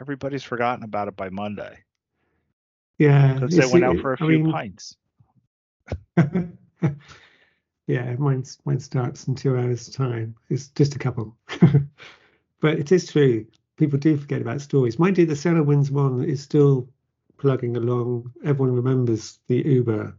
everybody's 0.00 0.42
forgotten 0.42 0.84
about 0.84 1.08
it 1.08 1.16
by 1.16 1.30
Monday. 1.30 1.78
Yeah, 2.98 3.34
because 3.34 3.56
they 3.56 3.66
went 3.72 3.84
out 3.84 3.98
for 3.98 4.12
a 4.12 4.16
I 4.16 4.26
few 4.26 4.40
mean, 4.40 4.52
pints. 4.52 4.96
yeah, 7.88 8.14
mine 8.18 8.44
mine 8.64 8.78
starts 8.78 9.26
in 9.26 9.34
two 9.34 9.56
hours' 9.56 9.88
time. 9.88 10.36
It's 10.50 10.68
just 10.68 10.94
a 10.94 10.98
couple, 10.98 11.36
but 12.60 12.78
it 12.78 12.92
is 12.92 13.10
true. 13.10 13.46
People 13.76 13.98
do 13.98 14.16
forget 14.16 14.42
about 14.42 14.60
stories. 14.60 14.98
Mind 14.98 15.18
you, 15.18 15.26
the 15.26 15.34
SolarWinds 15.34 15.90
one 15.90 16.22
is 16.22 16.42
still 16.42 16.88
plugging 17.38 17.76
along. 17.76 18.30
Everyone 18.44 18.76
remembers 18.76 19.38
the 19.48 19.62
Uber 19.66 20.14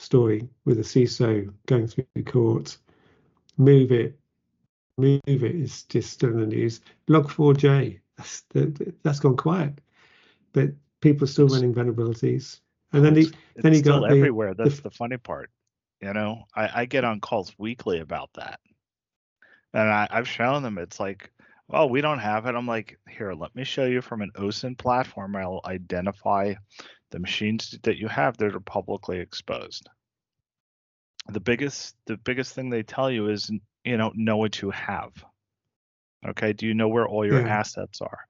story 0.00 0.48
with 0.64 0.78
the 0.78 0.82
CISO 0.82 1.54
going 1.66 1.86
through 1.86 2.06
the 2.14 2.22
court. 2.24 2.76
MOVEit, 3.58 4.14
move 4.98 5.20
it 5.26 5.54
is 5.54 5.84
just 5.84 6.10
still 6.10 6.30
in 6.30 6.40
the 6.40 6.46
news. 6.46 6.80
Log4j, 7.08 8.00
that's, 8.16 8.44
that's 9.02 9.20
gone 9.20 9.36
quiet, 9.36 9.80
but 10.52 10.70
people 11.00 11.24
are 11.24 11.28
still 11.28 11.46
running 11.48 11.74
vulnerabilities. 11.74 12.60
And 12.92 13.04
then, 13.04 13.16
he, 13.16 13.30
then 13.56 13.72
he 13.72 13.82
got 13.82 14.00
the, 14.00 14.16
everywhere. 14.16 14.54
That's 14.54 14.76
the, 14.76 14.82
the, 14.82 14.90
funny 14.90 15.16
part. 15.16 15.50
You 16.02 16.12
know, 16.12 16.46
I, 16.54 16.82
I 16.82 16.86
get 16.86 17.04
on 17.04 17.20
calls 17.20 17.54
weekly 17.58 18.00
about 18.00 18.30
that, 18.34 18.58
and 19.72 19.88
I, 19.88 20.08
I've 20.10 20.28
shown 20.28 20.64
them. 20.64 20.78
It's 20.78 20.98
like, 20.98 21.30
well, 21.68 21.88
we 21.88 22.00
don't 22.00 22.18
have 22.18 22.46
it. 22.46 22.56
I'm 22.56 22.66
like, 22.66 22.98
here, 23.08 23.32
let 23.34 23.54
me 23.54 23.62
show 23.62 23.84
you 23.84 24.02
from 24.02 24.20
an 24.20 24.32
OSINT 24.34 24.78
platform. 24.78 25.36
I'll 25.36 25.60
identify 25.64 26.54
the 27.12 27.20
machines 27.20 27.78
that 27.84 27.98
you 27.98 28.08
have 28.08 28.36
that 28.38 28.52
are 28.52 28.60
publicly 28.60 29.20
exposed. 29.20 29.88
The 31.28 31.38
biggest 31.38 31.94
the 32.06 32.16
biggest 32.16 32.52
thing 32.52 32.68
they 32.68 32.82
tell 32.82 33.08
you 33.08 33.28
is 33.28 33.48
you 33.84 33.96
know 33.96 34.10
know 34.16 34.38
what 34.38 34.60
you 34.60 34.70
have. 34.70 35.12
Okay, 36.26 36.52
do 36.52 36.66
you 36.66 36.74
know 36.74 36.88
where 36.88 37.06
all 37.06 37.24
your 37.24 37.42
yeah. 37.42 37.58
assets 37.60 38.00
are? 38.00 38.26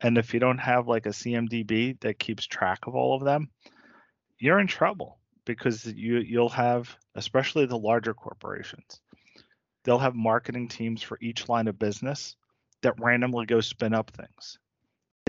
And 0.00 0.18
if 0.18 0.34
you 0.34 0.38
don't 0.38 0.58
have 0.58 0.86
like 0.86 1.06
a 1.06 1.10
CMDB 1.10 1.98
that 2.00 2.20
keeps 2.20 2.46
track 2.46 2.86
of 2.86 2.94
all 2.94 3.16
of 3.16 3.24
them, 3.24 3.50
you're 4.38 4.60
in 4.60 4.68
trouble 4.68 5.17
because 5.56 5.84
you 5.86 6.18
you'll 6.18 6.48
have 6.48 6.96
especially 7.16 7.66
the 7.66 7.78
larger 7.78 8.14
corporations. 8.14 9.00
They'll 9.84 9.98
have 9.98 10.14
marketing 10.14 10.68
teams 10.68 11.02
for 11.02 11.18
each 11.20 11.48
line 11.48 11.66
of 11.66 11.78
business 11.78 12.36
that 12.82 13.00
randomly 13.00 13.46
go 13.46 13.60
spin 13.60 13.94
up 13.94 14.10
things 14.10 14.58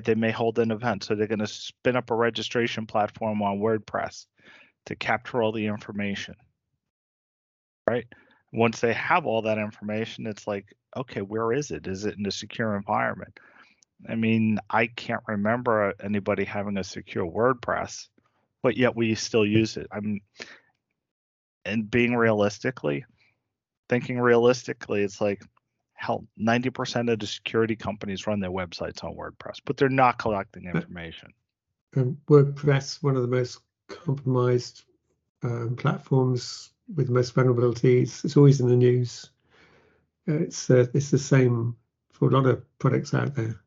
they 0.06 0.16
may 0.16 0.32
hold 0.32 0.60
an 0.60 0.72
event. 0.72 1.04
So 1.04 1.16
they're 1.16 1.28
going 1.28 1.40
to 1.40 1.48
spin 1.48 1.96
up 1.96 2.12
a 2.12 2.16
registration 2.16 2.86
platform 2.86 3.42
on 3.42 3.60
WordPress 3.60 4.26
to 4.86 4.96
capture 4.96 5.42
all 5.42 5.52
the 5.52 5.68
information. 5.68 6.36
Right? 7.90 8.06
Once 8.52 8.80
they 8.80 8.94
have 8.94 9.26
all 9.26 9.44
that 9.44 9.58
information, 9.58 10.28
it's 10.28 10.48
like, 10.48 10.66
okay, 10.96 11.22
where 11.22 11.54
is 11.54 11.72
it? 11.72 11.88
Is 11.88 12.06
it 12.06 12.18
in 12.18 12.26
a 12.26 12.32
secure 12.32 12.76
environment? 12.76 13.40
I 14.08 14.16
mean, 14.16 14.60
I 14.70 14.88
can't 14.88 15.22
remember 15.28 15.94
anybody 16.02 16.46
having 16.46 16.78
a 16.78 16.84
secure 16.84 17.26
WordPress, 17.26 18.08
but 18.62 18.78
yet 18.78 18.96
we 18.96 19.16
still 19.16 19.46
use 19.46 19.78
it. 19.78 19.88
I'm 19.92 20.22
and 21.66 21.90
being 21.90 22.16
realistically, 22.16 23.06
thinking 23.90 24.20
realistically, 24.20 25.04
it's 25.04 25.22
like 25.22 25.44
hell 25.94 26.26
90% 26.40 27.12
of 27.12 27.20
the 27.20 27.28
security 27.28 27.76
companies 27.76 28.26
run 28.26 28.40
their 28.40 28.50
websites 28.50 29.04
on 29.04 29.16
wordpress 29.16 29.58
but 29.66 29.76
they're 29.76 29.90
not 29.90 30.18
collecting 30.18 30.64
information. 30.64 31.34
And 31.94 32.18
wordpress 32.30 33.04
one 33.04 33.18
of 33.18 33.22
the 33.22 33.28
most 33.28 33.60
compromised 33.90 34.86
um, 35.44 35.76
platforms 35.76 36.70
with 36.96 37.08
the 37.08 37.14
most 37.14 37.36
vulnerabilities 37.36 38.24
it's 38.24 38.38
always 38.38 38.62
in 38.62 38.70
the 38.70 38.76
news. 38.76 39.30
Uh, 40.28 40.36
it's 40.36 40.70
uh, 40.70 40.86
it's 40.94 41.12
the 41.12 41.20
same 41.20 41.76
for 42.14 42.30
a 42.30 42.32
lot 42.32 42.46
of 42.46 42.64
products 42.80 43.14
out 43.14 43.36
there 43.36 43.60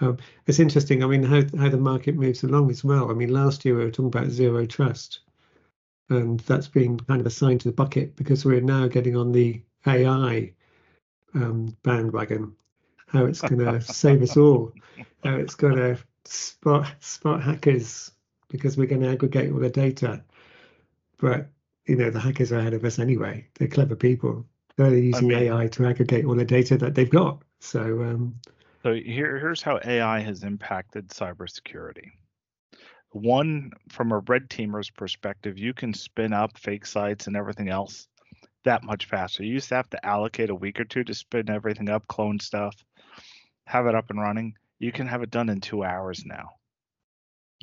um, 0.00 0.16
it's 0.46 0.60
interesting 0.60 1.02
i 1.02 1.06
mean 1.06 1.22
how, 1.22 1.42
how 1.58 1.68
the 1.68 1.76
market 1.76 2.14
moves 2.14 2.42
along 2.42 2.70
as 2.70 2.84
well 2.84 3.10
i 3.10 3.14
mean 3.14 3.32
last 3.32 3.64
year 3.64 3.76
we 3.76 3.84
were 3.84 3.90
talking 3.90 4.06
about 4.06 4.30
zero 4.30 4.66
trust 4.66 5.20
and 6.08 6.40
that's 6.40 6.68
been 6.68 6.98
kind 7.00 7.20
of 7.20 7.26
assigned 7.26 7.60
to 7.60 7.68
the 7.68 7.74
bucket 7.74 8.14
because 8.16 8.44
we're 8.44 8.60
now 8.60 8.86
getting 8.86 9.16
on 9.16 9.32
the 9.32 9.60
ai 9.86 10.52
um, 11.36 11.76
bandwagon, 11.82 12.54
how 13.06 13.24
it's 13.26 13.40
going 13.40 13.58
to 13.58 13.80
save 13.80 14.22
us 14.22 14.36
all, 14.36 14.72
how 15.22 15.36
it's 15.36 15.54
going 15.54 15.76
to 15.76 15.98
spot 16.24 16.92
spot 17.00 17.42
hackers 17.42 18.10
because 18.48 18.76
we're 18.76 18.86
going 18.86 19.02
to 19.02 19.10
aggregate 19.10 19.52
all 19.52 19.60
the 19.60 19.70
data. 19.70 20.22
But 21.18 21.48
you 21.86 21.96
know 21.96 22.10
the 22.10 22.20
hackers 22.20 22.52
are 22.52 22.58
ahead 22.58 22.74
of 22.74 22.84
us 22.84 22.98
anyway. 22.98 23.46
They're 23.58 23.68
clever 23.68 23.96
people. 23.96 24.46
They're 24.76 24.94
using 24.94 25.32
I 25.32 25.40
mean, 25.40 25.52
AI 25.52 25.68
to 25.68 25.86
aggregate 25.86 26.24
all 26.24 26.34
the 26.34 26.44
data 26.44 26.76
that 26.78 26.94
they've 26.94 27.08
got. 27.08 27.42
So 27.60 28.02
um, 28.02 28.34
so 28.86 28.94
here 28.94 29.36
here's 29.36 29.62
how 29.62 29.80
AI 29.84 30.20
has 30.20 30.44
impacted 30.44 31.08
cybersecurity. 31.08 32.12
One, 33.10 33.72
from 33.88 34.12
a 34.12 34.20
red 34.20 34.48
teamer's 34.48 34.90
perspective, 34.90 35.58
you 35.58 35.74
can 35.74 35.92
spin 35.92 36.32
up 36.32 36.56
fake 36.56 36.86
sites 36.86 37.26
and 37.26 37.36
everything 37.36 37.68
else 37.68 38.06
that 38.62 38.84
much 38.84 39.06
faster. 39.06 39.42
You 39.42 39.54
used 39.54 39.70
to 39.70 39.74
have 39.74 39.90
to 39.90 40.06
allocate 40.06 40.50
a 40.50 40.54
week 40.54 40.78
or 40.78 40.84
two 40.84 41.02
to 41.02 41.14
spin 41.14 41.50
everything 41.50 41.88
up, 41.88 42.06
clone 42.06 42.38
stuff, 42.38 42.76
have 43.64 43.88
it 43.88 43.96
up 43.96 44.10
and 44.10 44.20
running. 44.20 44.54
You 44.78 44.92
can 44.92 45.08
have 45.08 45.24
it 45.24 45.32
done 45.32 45.48
in 45.48 45.60
two 45.60 45.82
hours 45.82 46.24
now. 46.24 46.50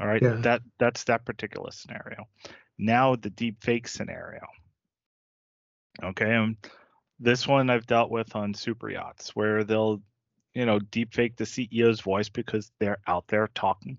All 0.02 0.08
right. 0.08 0.22
Yeah. 0.22 0.36
That 0.42 0.62
that's 0.78 1.06
that 1.06 1.24
particular 1.24 1.72
scenario. 1.72 2.26
Now 2.78 3.16
the 3.16 3.30
deep 3.30 3.64
fake 3.64 3.88
scenario. 3.88 4.42
Okay. 6.04 6.36
Um, 6.36 6.58
this 7.18 7.48
one 7.48 7.70
I've 7.70 7.88
dealt 7.88 8.12
with 8.12 8.36
on 8.36 8.54
super 8.54 8.90
yachts 8.90 9.34
where 9.34 9.64
they'll, 9.64 10.02
you 10.54 10.66
know, 10.66 10.80
deep 10.80 11.13
fake 11.13 11.36
the 11.36 11.44
CEO's 11.44 12.02
voice 12.02 12.30
because 12.30 12.72
they're 12.80 13.00
out 13.08 13.28
there 13.28 13.50
talking. 13.56 13.98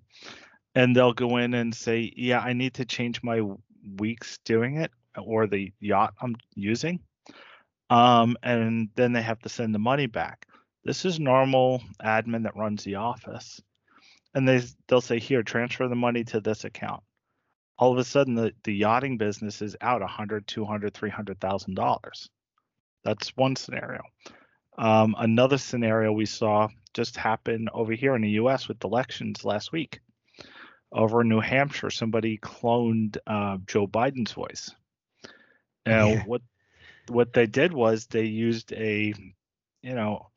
And 0.74 0.94
they'll 0.94 1.12
go 1.12 1.36
in 1.36 1.54
and 1.54 1.74
say, 1.74 2.12
Yeah, 2.16 2.40
I 2.40 2.52
need 2.52 2.74
to 2.74 2.84
change 2.84 3.22
my 3.22 3.40
weeks 3.98 4.38
doing 4.44 4.78
it 4.78 4.90
or 5.16 5.46
the 5.46 5.72
yacht 5.80 6.14
I'm 6.20 6.36
using. 6.54 7.00
Um, 7.90 8.36
and 8.42 8.88
then 8.94 9.12
they 9.12 9.22
have 9.22 9.40
to 9.40 9.48
send 9.48 9.74
the 9.74 9.78
money 9.78 10.06
back. 10.06 10.46
This 10.84 11.04
is 11.04 11.20
normal 11.20 11.82
admin 12.02 12.42
that 12.44 12.56
runs 12.56 12.84
the 12.84 12.96
office. 12.96 13.60
And 14.34 14.48
they 14.48 14.62
they'll 14.88 15.00
say, 15.00 15.18
here, 15.18 15.42
transfer 15.42 15.86
the 15.88 15.94
money 15.94 16.24
to 16.24 16.40
this 16.40 16.64
account. 16.64 17.02
All 17.78 17.92
of 17.92 17.98
a 17.98 18.04
sudden 18.04 18.34
the, 18.34 18.52
the 18.64 18.74
yachting 18.74 19.18
business 19.18 19.62
is 19.62 19.76
out 19.80 20.02
a 20.02 20.06
hundred, 20.06 20.46
two 20.46 20.64
hundred, 20.64 20.94
three 20.94 21.10
hundred 21.10 21.40
thousand 21.40 21.74
dollars. 21.74 22.28
That's 23.04 23.36
one 23.36 23.56
scenario. 23.56 24.02
Um, 24.76 25.14
another 25.18 25.58
scenario 25.58 26.12
we 26.12 26.26
saw 26.26 26.68
just 26.94 27.16
happen 27.16 27.68
over 27.72 27.92
here 27.92 28.14
in 28.14 28.22
the 28.22 28.30
US 28.30 28.68
with 28.68 28.82
elections 28.84 29.44
last 29.44 29.72
week. 29.72 30.00
Over 30.92 31.22
in 31.22 31.28
New 31.28 31.40
Hampshire, 31.40 31.90
somebody 31.90 32.38
cloned 32.38 33.16
uh, 33.26 33.58
Joe 33.66 33.86
Biden's 33.86 34.32
voice 34.32 34.70
now, 35.86 36.08
yeah. 36.08 36.24
what 36.24 36.42
what 37.08 37.32
they 37.32 37.46
did 37.46 37.72
was 37.72 38.06
they 38.06 38.24
used 38.24 38.72
a, 38.72 39.12
you 39.82 39.94
know, 39.94 40.30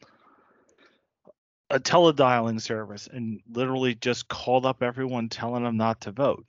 a 1.70 1.80
teledialing 1.80 2.62
service 2.62 3.08
and 3.12 3.40
literally 3.50 3.96
just 3.96 4.28
called 4.28 4.66
up 4.66 4.84
everyone 4.84 5.30
telling 5.30 5.64
them 5.64 5.78
not 5.78 6.02
to 6.02 6.12
vote 6.12 6.46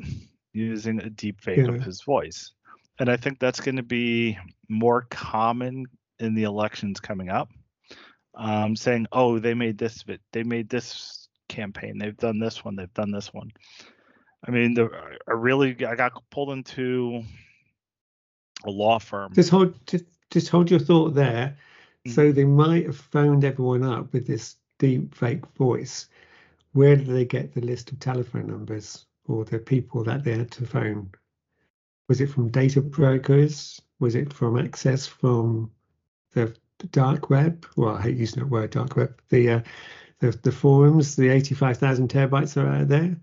using 0.52 1.00
a 1.00 1.10
deep 1.10 1.40
fake 1.40 1.58
yeah. 1.58 1.68
of 1.68 1.82
his 1.82 2.02
voice. 2.02 2.52
And 2.98 3.08
I 3.08 3.16
think 3.16 3.38
that's 3.38 3.60
going 3.60 3.76
to 3.76 3.84
be 3.84 4.36
more 4.68 5.02
common 5.02 5.86
in 6.18 6.34
the 6.34 6.42
elections 6.42 6.98
coming 6.98 7.28
up. 7.28 7.48
Um, 8.40 8.76
saying, 8.76 9.08
"Oh, 9.10 9.40
they 9.40 9.54
made 9.54 9.78
this, 9.78 10.04
they 10.32 10.44
made 10.44 10.68
this 10.68 11.28
campaign, 11.48 11.98
they've 11.98 12.16
done 12.16 12.38
this 12.38 12.64
one, 12.64 12.76
they've 12.76 12.94
done 12.94 13.10
this 13.10 13.34
one." 13.34 13.50
I 14.46 14.52
mean, 14.52 14.74
the, 14.74 14.88
I 15.26 15.32
really 15.32 15.84
I 15.84 15.96
got 15.96 16.22
pulled 16.30 16.50
into 16.50 17.22
a 18.64 18.70
law 18.70 18.98
firm. 18.98 19.32
Just 19.34 19.50
hold 19.50 19.74
just 19.86 20.04
just 20.30 20.48
hold 20.48 20.70
your 20.70 20.80
thought 20.80 21.14
there. 21.14 21.56
Mm-hmm. 22.06 22.12
So 22.12 22.32
they 22.32 22.44
might 22.44 22.86
have 22.86 22.96
phoned 22.96 23.44
everyone 23.44 23.82
up 23.82 24.12
with 24.12 24.26
this 24.26 24.56
deep 24.78 25.14
fake 25.14 25.46
voice. 25.56 26.08
Where 26.72 26.96
did 26.96 27.08
they 27.08 27.24
get 27.24 27.54
the 27.54 27.60
list 27.60 27.90
of 27.90 27.98
telephone 27.98 28.46
numbers 28.46 29.06
or 29.26 29.44
the 29.44 29.58
people 29.58 30.04
that 30.04 30.22
they 30.22 30.36
had 30.36 30.50
to 30.52 30.66
phone? 30.66 31.10
Was 32.08 32.20
it 32.20 32.30
from 32.30 32.50
data 32.50 32.80
brokers? 32.80 33.80
Was 34.00 34.14
it 34.14 34.32
from 34.32 34.58
access 34.58 35.06
from 35.06 35.70
the 36.32 36.54
dark 36.86 37.30
web. 37.30 37.66
Well, 37.76 37.96
I 37.96 38.02
hate 38.02 38.16
using 38.16 38.40
that 38.42 38.48
word, 38.48 38.70
dark 38.70 38.96
web. 38.96 39.20
The 39.28 39.50
uh, 39.50 39.60
the, 40.20 40.30
the 40.42 40.52
forums, 40.52 41.14
the 41.16 41.28
85,000 41.28 42.08
terabytes 42.08 42.56
are 42.56 42.66
out 42.68 42.88
there, 42.88 43.16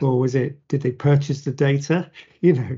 or 0.00 0.18
was 0.18 0.34
it? 0.34 0.66
Did 0.68 0.82
they 0.82 0.90
purchase 0.92 1.42
the 1.42 1.52
data? 1.52 2.10
You 2.40 2.54
know, 2.54 2.76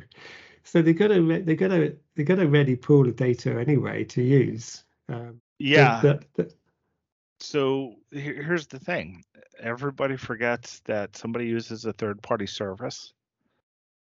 so 0.62 0.82
they 0.82 0.92
got 0.92 1.10
a 1.10 1.40
they 1.42 1.56
got 1.56 1.72
a 1.72 1.96
they 2.16 2.22
got 2.22 2.38
a 2.38 2.46
ready 2.46 2.76
pool 2.76 3.08
of 3.08 3.16
data 3.16 3.58
anyway 3.58 4.04
to 4.04 4.20
use. 4.22 4.84
Um, 5.08 5.40
Yeah. 5.58 6.00
that- 6.02 6.34
that- 6.34 6.54
So 7.40 7.94
here's 8.10 8.66
the 8.66 8.78
thing. 8.78 9.24
Everybody 9.58 10.16
forgets 10.18 10.80
that 10.84 11.16
somebody 11.16 11.46
uses 11.46 11.86
a 11.86 11.94
third 11.94 12.20
party 12.22 12.46
service. 12.46 13.14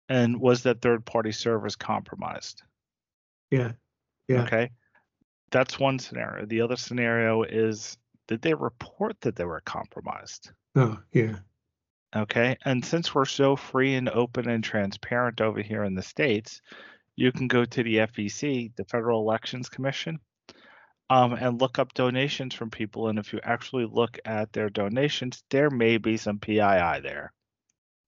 And 0.09 0.40
was 0.40 0.62
that 0.62 0.81
third 0.81 1.05
party 1.05 1.33
service 1.33 1.75
compromised? 1.77 2.62
yeah, 3.51 3.73
yeah. 4.29 4.42
Okay. 4.42 4.70
That's 5.51 5.79
one 5.79 5.99
scenario. 5.99 6.47
The 6.47 6.61
other 6.61 6.77
scenario 6.77 7.43
is 7.43 7.97
did 8.29 8.43
they 8.43 8.55
report 8.55 9.21
that 9.23 9.35
they 9.37 9.45
were 9.45 9.61
compromised? 9.61 10.53
Oh, 10.77 10.99
yeah, 11.13 11.37
Okay. 12.15 12.57
And 12.65 12.85
since 12.85 13.15
we're 13.15 13.25
so 13.25 13.57
free 13.57 13.95
and 13.95 14.09
open 14.09 14.49
and 14.49 14.65
transparent 14.65 15.41
over 15.41 15.61
here 15.63 15.85
in 15.85 15.95
the 15.95 16.03
States, 16.03 16.61
you 17.17 17.33
can 17.33 17.49
go 17.49 17.65
to 17.65 17.83
the 17.83 17.97
FEC, 17.97 18.75
the 18.77 18.85
Federal 18.85 19.21
Elections 19.21 19.69
Commission, 19.69 20.19
um, 21.09 21.35
and 21.35 21.61
look 21.61 21.79
up 21.79 21.95
donations 21.95 22.55
from 22.55 22.71
people. 22.71 23.09
And 23.09 23.19
if 23.19 23.33
you 23.33 23.41
actually 23.43 23.87
look 23.87 24.19
at 24.25 24.53
their 24.53 24.71
donations, 24.71 25.43
there 25.51 25.71
may 25.71 25.99
be 25.99 26.17
some 26.17 26.39
PII 26.39 27.01
there. 27.03 27.33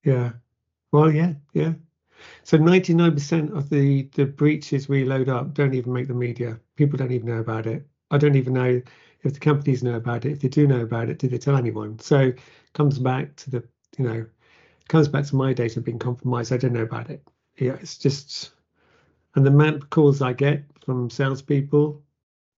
yeah. 0.03 0.31
Well, 0.91 1.11
yeah, 1.11 1.33
yeah. 1.53 1.73
So 2.43 2.57
99% 2.57 3.55
of 3.55 3.69
the 3.69 4.03
the 4.15 4.25
breaches 4.25 4.89
we 4.89 5.05
load 5.05 5.29
up 5.29 5.53
don't 5.53 5.73
even 5.73 5.93
make 5.93 6.07
the 6.07 6.13
media. 6.13 6.59
People 6.75 6.97
don't 6.97 7.11
even 7.11 7.27
know 7.27 7.39
about 7.39 7.67
it. 7.67 7.87
I 8.11 8.17
don't 8.17 8.35
even 8.35 8.53
know 8.53 8.81
if 9.23 9.33
the 9.33 9.39
companies 9.39 9.83
know 9.83 9.95
about 9.95 10.25
it. 10.25 10.33
If 10.33 10.39
they 10.41 10.49
do 10.49 10.67
know 10.67 10.81
about 10.81 11.09
it, 11.09 11.19
do 11.19 11.27
they 11.27 11.37
tell 11.37 11.55
anyone? 11.55 11.99
So 11.99 12.31
comes 12.73 12.99
back 12.99 13.35
to 13.37 13.49
the, 13.49 13.63
you 13.97 14.05
know, 14.05 14.25
comes 14.87 15.07
back 15.07 15.25
to 15.25 15.35
my 15.35 15.53
data 15.53 15.81
being 15.81 15.99
compromised. 15.99 16.51
I 16.51 16.57
don't 16.57 16.73
know 16.73 16.83
about 16.83 17.09
it. 17.09 17.25
Yeah, 17.57 17.73
it's 17.81 17.97
just, 17.97 18.51
and 19.35 19.45
the 19.45 19.51
amount 19.51 19.77
of 19.77 19.89
calls 19.89 20.21
I 20.21 20.33
get 20.33 20.63
from 20.85 21.09
salespeople, 21.09 22.01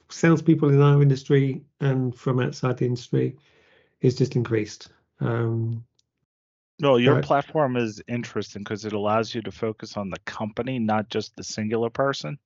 salespeople 0.10 0.70
in 0.70 0.82
our 0.82 1.02
industry 1.02 1.64
and 1.80 2.16
from 2.16 2.40
outside 2.40 2.78
the 2.78 2.86
industry 2.86 3.38
is 4.02 4.16
just 4.16 4.36
increased. 4.36 4.90
Um, 5.20 5.86
No, 6.80 6.98
your 6.98 7.22
platform 7.22 7.78
is 7.78 8.02
interesting 8.08 8.62
because 8.62 8.84
it 8.84 8.94
allows 8.94 9.34
you 9.34 9.42
to 9.44 9.52
focus 9.52 9.96
on 9.96 10.10
the 10.10 10.20
company, 10.26 10.78
not 10.78 11.10
just 11.10 11.36
the 11.36 11.44
singular 11.44 11.90
person. 11.90 12.38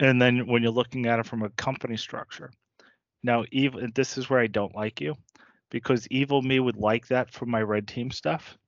And 0.00 0.20
then 0.20 0.46
when 0.48 0.62
you're 0.62 0.72
looking 0.72 1.06
at 1.06 1.20
it 1.20 1.26
from 1.26 1.42
a 1.42 1.50
company 1.50 1.96
structure. 1.96 2.50
Now, 3.22 3.44
evil 3.52 3.86
this 3.94 4.18
is 4.18 4.28
where 4.28 4.40
I 4.40 4.48
don't 4.48 4.74
like 4.74 5.00
you 5.00 5.14
because 5.70 6.08
evil 6.08 6.42
me 6.42 6.58
would 6.58 6.76
like 6.76 7.06
that 7.08 7.30
for 7.30 7.46
my 7.46 7.62
red 7.62 7.86
team 7.86 8.10
stuff. 8.10 8.58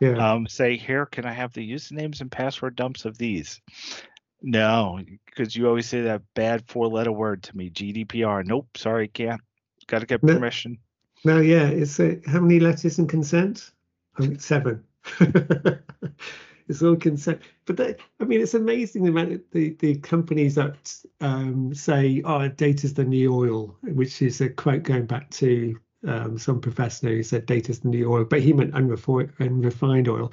yeah. 0.00 0.32
Um, 0.32 0.48
say, 0.48 0.76
here, 0.76 1.06
can 1.06 1.24
I 1.24 1.32
have 1.32 1.52
the 1.52 1.68
usernames 1.68 2.20
and 2.20 2.32
password 2.32 2.74
dumps 2.74 3.04
of 3.04 3.16
these? 3.16 3.60
No, 4.42 4.98
because 5.26 5.54
you 5.54 5.68
always 5.68 5.86
say 5.86 6.02
that 6.02 6.22
bad 6.34 6.66
four 6.66 6.88
letter 6.88 7.12
word 7.12 7.44
to 7.44 7.56
me, 7.56 7.70
GDPR. 7.70 8.44
Nope, 8.44 8.76
sorry, 8.76 9.06
can't. 9.06 9.40
Got 9.86 10.00
to 10.00 10.06
get 10.06 10.22
permission. 10.22 10.78
No, 11.24 11.40
yeah, 11.40 11.66
it's 11.66 12.00
uh, 12.00 12.16
how 12.26 12.40
many 12.40 12.58
letters 12.60 12.98
in 12.98 13.06
consent? 13.06 13.70
I 14.20 14.26
think 14.26 14.40
seven. 14.40 14.84
it's 16.68 16.82
all 16.82 16.96
consent, 16.96 17.40
but 17.66 17.98
I 18.20 18.24
mean, 18.24 18.40
it's 18.40 18.54
amazing 18.54 19.04
the 19.04 19.10
amount 19.10 19.32
of 19.32 19.40
the 19.52 19.70
the 19.80 19.96
companies 19.96 20.54
that 20.56 20.94
um, 21.20 21.74
say, 21.74 22.22
"Oh, 22.24 22.48
data's 22.48 22.94
the 22.94 23.04
new 23.04 23.34
oil," 23.34 23.76
which 23.82 24.22
is 24.22 24.40
a 24.40 24.48
quote 24.48 24.82
going 24.82 25.06
back 25.06 25.30
to 25.30 25.78
um, 26.06 26.38
some 26.38 26.60
professor 26.60 27.08
who 27.08 27.22
said 27.22 27.46
data's 27.46 27.80
the 27.80 27.88
new 27.88 28.12
oil, 28.12 28.24
but 28.24 28.40
he 28.40 28.52
meant 28.52 28.74
unrefined, 28.74 29.32
unrefined 29.40 30.08
oil. 30.08 30.32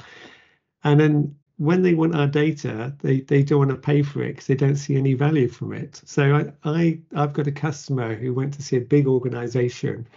And 0.84 1.00
then 1.00 1.36
when 1.58 1.82
they 1.82 1.94
want 1.96 2.16
our 2.16 2.28
data, 2.28 2.96
they 3.00 3.22
they 3.22 3.44
don't 3.44 3.60
want 3.60 3.72
to 3.72 3.78
pay 3.78 4.04
for 4.04 4.22
it 4.24 4.34
because 4.34 4.48
they 4.48 4.56
don't 4.56 4.76
see 4.76 4.96
any 4.96 5.14
value 5.14 5.48
from 5.48 5.74
it. 5.74 6.02
So 6.06 6.36
I, 6.64 6.70
I 6.70 7.00
I've 7.16 7.34
got 7.34 7.48
a 7.48 7.52
customer 7.52 8.16
who 8.16 8.34
went 8.34 8.54
to 8.56 8.62
see 8.62 8.78
a 8.78 8.82
big 8.82 9.08
organization 9.08 10.08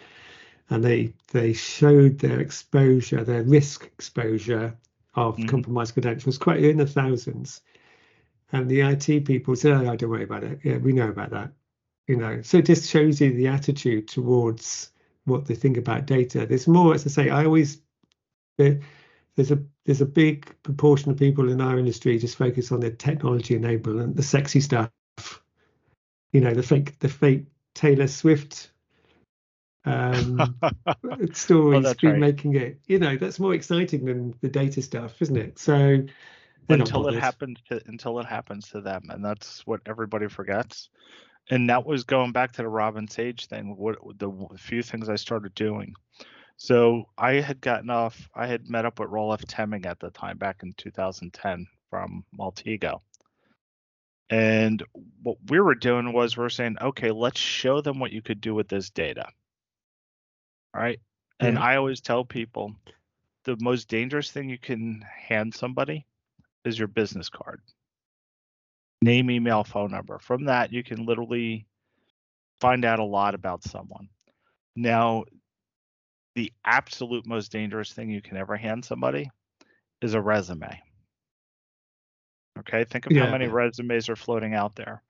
and 0.70 0.84
they 0.84 1.12
they 1.32 1.52
showed 1.52 2.18
their 2.18 2.40
exposure, 2.40 3.24
their 3.24 3.42
risk 3.42 3.84
exposure 3.86 4.76
of 5.14 5.36
Mhm. 5.36 5.48
compromised 5.48 5.94
credentials, 5.94 6.38
quite 6.38 6.62
in 6.64 6.78
the 6.78 6.86
thousands. 6.86 7.60
And 8.52 8.68
the 8.68 8.82
IT 8.82 9.20
people 9.20 9.56
said, 9.56 9.72
"Oh, 9.72 9.96
don't 9.96 10.10
worry 10.10 10.24
about 10.24 10.44
it. 10.44 10.60
Yeah, 10.64 10.78
we 10.78 10.92
know 10.92 11.08
about 11.08 11.30
that." 11.30 11.52
You 12.08 12.16
know, 12.16 12.42
so 12.42 12.58
it 12.58 12.66
just 12.66 12.88
shows 12.90 13.20
you 13.20 13.32
the 13.32 13.48
attitude 13.48 14.08
towards 14.08 14.90
what 15.24 15.46
they 15.46 15.54
think 15.54 15.76
about 15.76 16.06
data. 16.06 16.46
There's 16.46 16.66
more, 16.66 16.94
as 16.94 17.06
I 17.06 17.10
say, 17.10 17.30
I 17.30 17.44
always 17.44 17.82
there, 18.58 18.80
there's 19.36 19.50
a 19.50 19.62
there's 19.84 20.00
a 20.00 20.06
big 20.06 20.54
proportion 20.62 21.10
of 21.10 21.18
people 21.18 21.50
in 21.50 21.60
our 21.60 21.78
industry 21.78 22.18
just 22.18 22.36
focus 22.36 22.72
on 22.72 22.80
the 22.80 22.90
technology 22.90 23.58
enablement, 23.58 24.16
the 24.16 24.22
sexy 24.22 24.60
stuff. 24.60 24.90
You 26.32 26.40
know, 26.40 26.54
the 26.54 26.62
fake 26.62 26.98
the 27.00 27.08
fake 27.08 27.46
Taylor 27.74 28.06
Swift 28.08 28.70
um 29.84 30.38
stories 31.32 31.86
Oh, 31.86 31.94
been 31.94 32.10
right. 32.10 32.20
making 32.20 32.54
it 32.54 32.80
you 32.86 32.98
know 32.98 33.16
that's 33.16 33.40
more 33.40 33.54
exciting 33.54 34.04
than 34.04 34.34
the 34.42 34.48
data 34.48 34.82
stuff 34.82 35.20
isn't 35.22 35.36
it? 35.36 35.58
So 35.58 36.02
until 36.68 37.08
it 37.08 37.14
happens 37.18 37.58
to 37.68 37.80
until 37.86 38.18
it 38.20 38.26
happens 38.26 38.68
to 38.70 38.80
them 38.80 39.02
and 39.08 39.24
that's 39.24 39.66
what 39.66 39.80
everybody 39.86 40.28
forgets. 40.28 40.90
And 41.50 41.68
that 41.70 41.84
was 41.84 42.04
going 42.04 42.32
back 42.32 42.52
to 42.52 42.62
the 42.62 42.68
robin 42.68 43.08
sage 43.08 43.46
thing 43.46 43.74
what 43.76 43.96
the 44.18 44.30
few 44.56 44.82
things 44.82 45.08
i 45.08 45.16
started 45.16 45.54
doing. 45.54 45.94
So 46.56 47.04
i 47.16 47.34
had 47.34 47.60
gotten 47.60 47.90
off 47.90 48.28
i 48.34 48.46
had 48.46 48.68
met 48.68 48.84
up 48.84 49.00
with 49.00 49.08
Roelof 49.08 49.44
Temmingh 49.46 49.86
at 49.86 49.98
the 49.98 50.10
time 50.10 50.36
back 50.36 50.62
in 50.62 50.74
2010 50.76 51.66
from 51.88 52.24
maltego 52.38 53.00
and 54.30 54.82
what 55.22 55.38
we 55.48 55.58
were 55.58 55.74
doing 55.74 56.12
was 56.12 56.36
we're 56.36 56.48
saying 56.48 56.76
okay 56.80 57.10
let's 57.10 57.40
show 57.40 57.80
them 57.80 57.98
what 57.98 58.12
you 58.12 58.22
could 58.22 58.40
do 58.40 58.54
with 58.54 58.68
this 58.68 58.90
data 58.90 59.26
right 60.74 61.00
and 61.40 61.58
i 61.58 61.76
always 61.76 62.00
tell 62.00 62.24
people 62.24 62.74
the 63.44 63.56
most 63.60 63.88
dangerous 63.88 64.30
thing 64.30 64.48
you 64.48 64.58
can 64.58 65.04
hand 65.28 65.54
somebody 65.54 66.06
is 66.64 66.78
your 66.78 66.88
business 66.88 67.28
card. 67.28 67.60
Name, 69.02 69.30
email, 69.30 69.64
phone 69.64 69.90
number. 69.90 70.18
From 70.18 70.44
that, 70.44 70.72
you 70.72 70.82
can 70.82 71.06
literally 71.06 71.66
find 72.60 72.84
out 72.84 72.98
a 72.98 73.04
lot 73.04 73.34
about 73.34 73.64
someone. 73.64 74.08
Now, 74.76 75.24
the 76.34 76.52
absolute 76.64 77.26
most 77.26 77.50
dangerous 77.50 77.92
thing 77.92 78.10
you 78.10 78.20
can 78.20 78.36
ever 78.36 78.56
hand 78.56 78.84
somebody 78.84 79.30
is 80.02 80.14
a 80.14 80.20
resume. 80.20 80.80
Okay, 82.58 82.84
think 82.84 83.06
of 83.06 83.16
how 83.16 83.30
many 83.30 83.46
resumes 83.46 84.08
are 84.08 84.16
floating 84.16 84.54
out 84.54 84.76
there. 84.76 85.02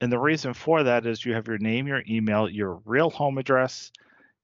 And 0.00 0.10
the 0.10 0.18
reason 0.18 0.54
for 0.54 0.82
that 0.82 1.06
is 1.06 1.24
you 1.24 1.34
have 1.34 1.46
your 1.46 1.58
name, 1.58 1.86
your 1.86 2.02
email, 2.08 2.48
your 2.48 2.80
real 2.86 3.10
home 3.10 3.36
address, 3.36 3.92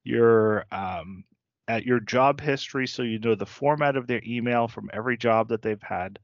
your 0.04 0.64
um, 0.72 1.24
at 1.68 1.84
your 1.84 2.00
job 2.00 2.40
history, 2.40 2.86
so 2.86 3.02
you 3.02 3.18
know 3.18 3.34
the 3.34 3.46
format 3.46 3.96
of 3.96 4.06
their 4.06 4.20
email 4.26 4.68
from 4.68 4.90
every 4.92 5.16
job 5.16 5.48
that 5.48 5.62
they've 5.62 5.82
had. 5.82 6.18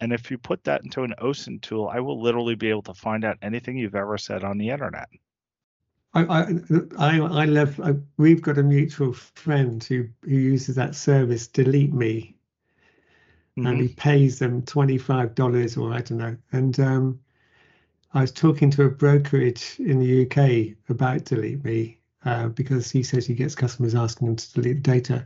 And 0.00 0.12
if 0.12 0.30
you 0.30 0.36
put 0.36 0.64
that 0.64 0.84
into 0.84 1.02
an 1.02 1.14
OSINT 1.18 1.62
tool, 1.62 1.88
I 1.90 2.00
will 2.00 2.20
literally 2.20 2.54
be 2.54 2.68
able 2.68 2.82
to 2.82 2.94
find 2.94 3.24
out 3.24 3.38
anything 3.40 3.78
you've 3.78 3.94
ever 3.94 4.18
said 4.18 4.44
on 4.44 4.58
the 4.58 4.68
internet. 4.68 5.08
I, 6.12 6.24
I, 6.24 6.40
I, 6.98 7.18
I 7.20 7.44
love. 7.46 7.80
I, 7.80 7.94
we've 8.18 8.42
got 8.42 8.58
a 8.58 8.62
mutual 8.62 9.12
friend 9.12 9.82
who 9.82 10.08
who 10.22 10.30
uses 10.30 10.76
that 10.76 10.94
service, 10.94 11.46
Delete 11.46 11.92
Me, 11.92 12.36
and 13.56 13.80
he 13.80 13.88
pays 13.88 14.38
them 14.38 14.62
twenty 14.62 14.98
five 14.98 15.34
dollars 15.34 15.76
or 15.76 15.92
I 15.92 16.00
don't 16.00 16.18
know. 16.18 16.36
And 16.52 16.78
um, 16.80 17.20
I 18.12 18.22
was 18.22 18.32
talking 18.32 18.70
to 18.72 18.84
a 18.84 18.90
brokerage 18.90 19.76
in 19.78 19.98
the 19.98 20.24
UK 20.24 20.76
about 20.88 21.24
Delete 21.24 21.64
Me 21.64 21.98
uh, 22.26 22.48
because 22.48 22.90
he 22.90 23.02
says 23.02 23.26
he 23.26 23.34
gets 23.34 23.54
customers 23.54 23.94
asking 23.94 24.28
him 24.28 24.36
to 24.36 24.52
delete 24.54 24.84
the 24.84 24.92
data. 24.92 25.24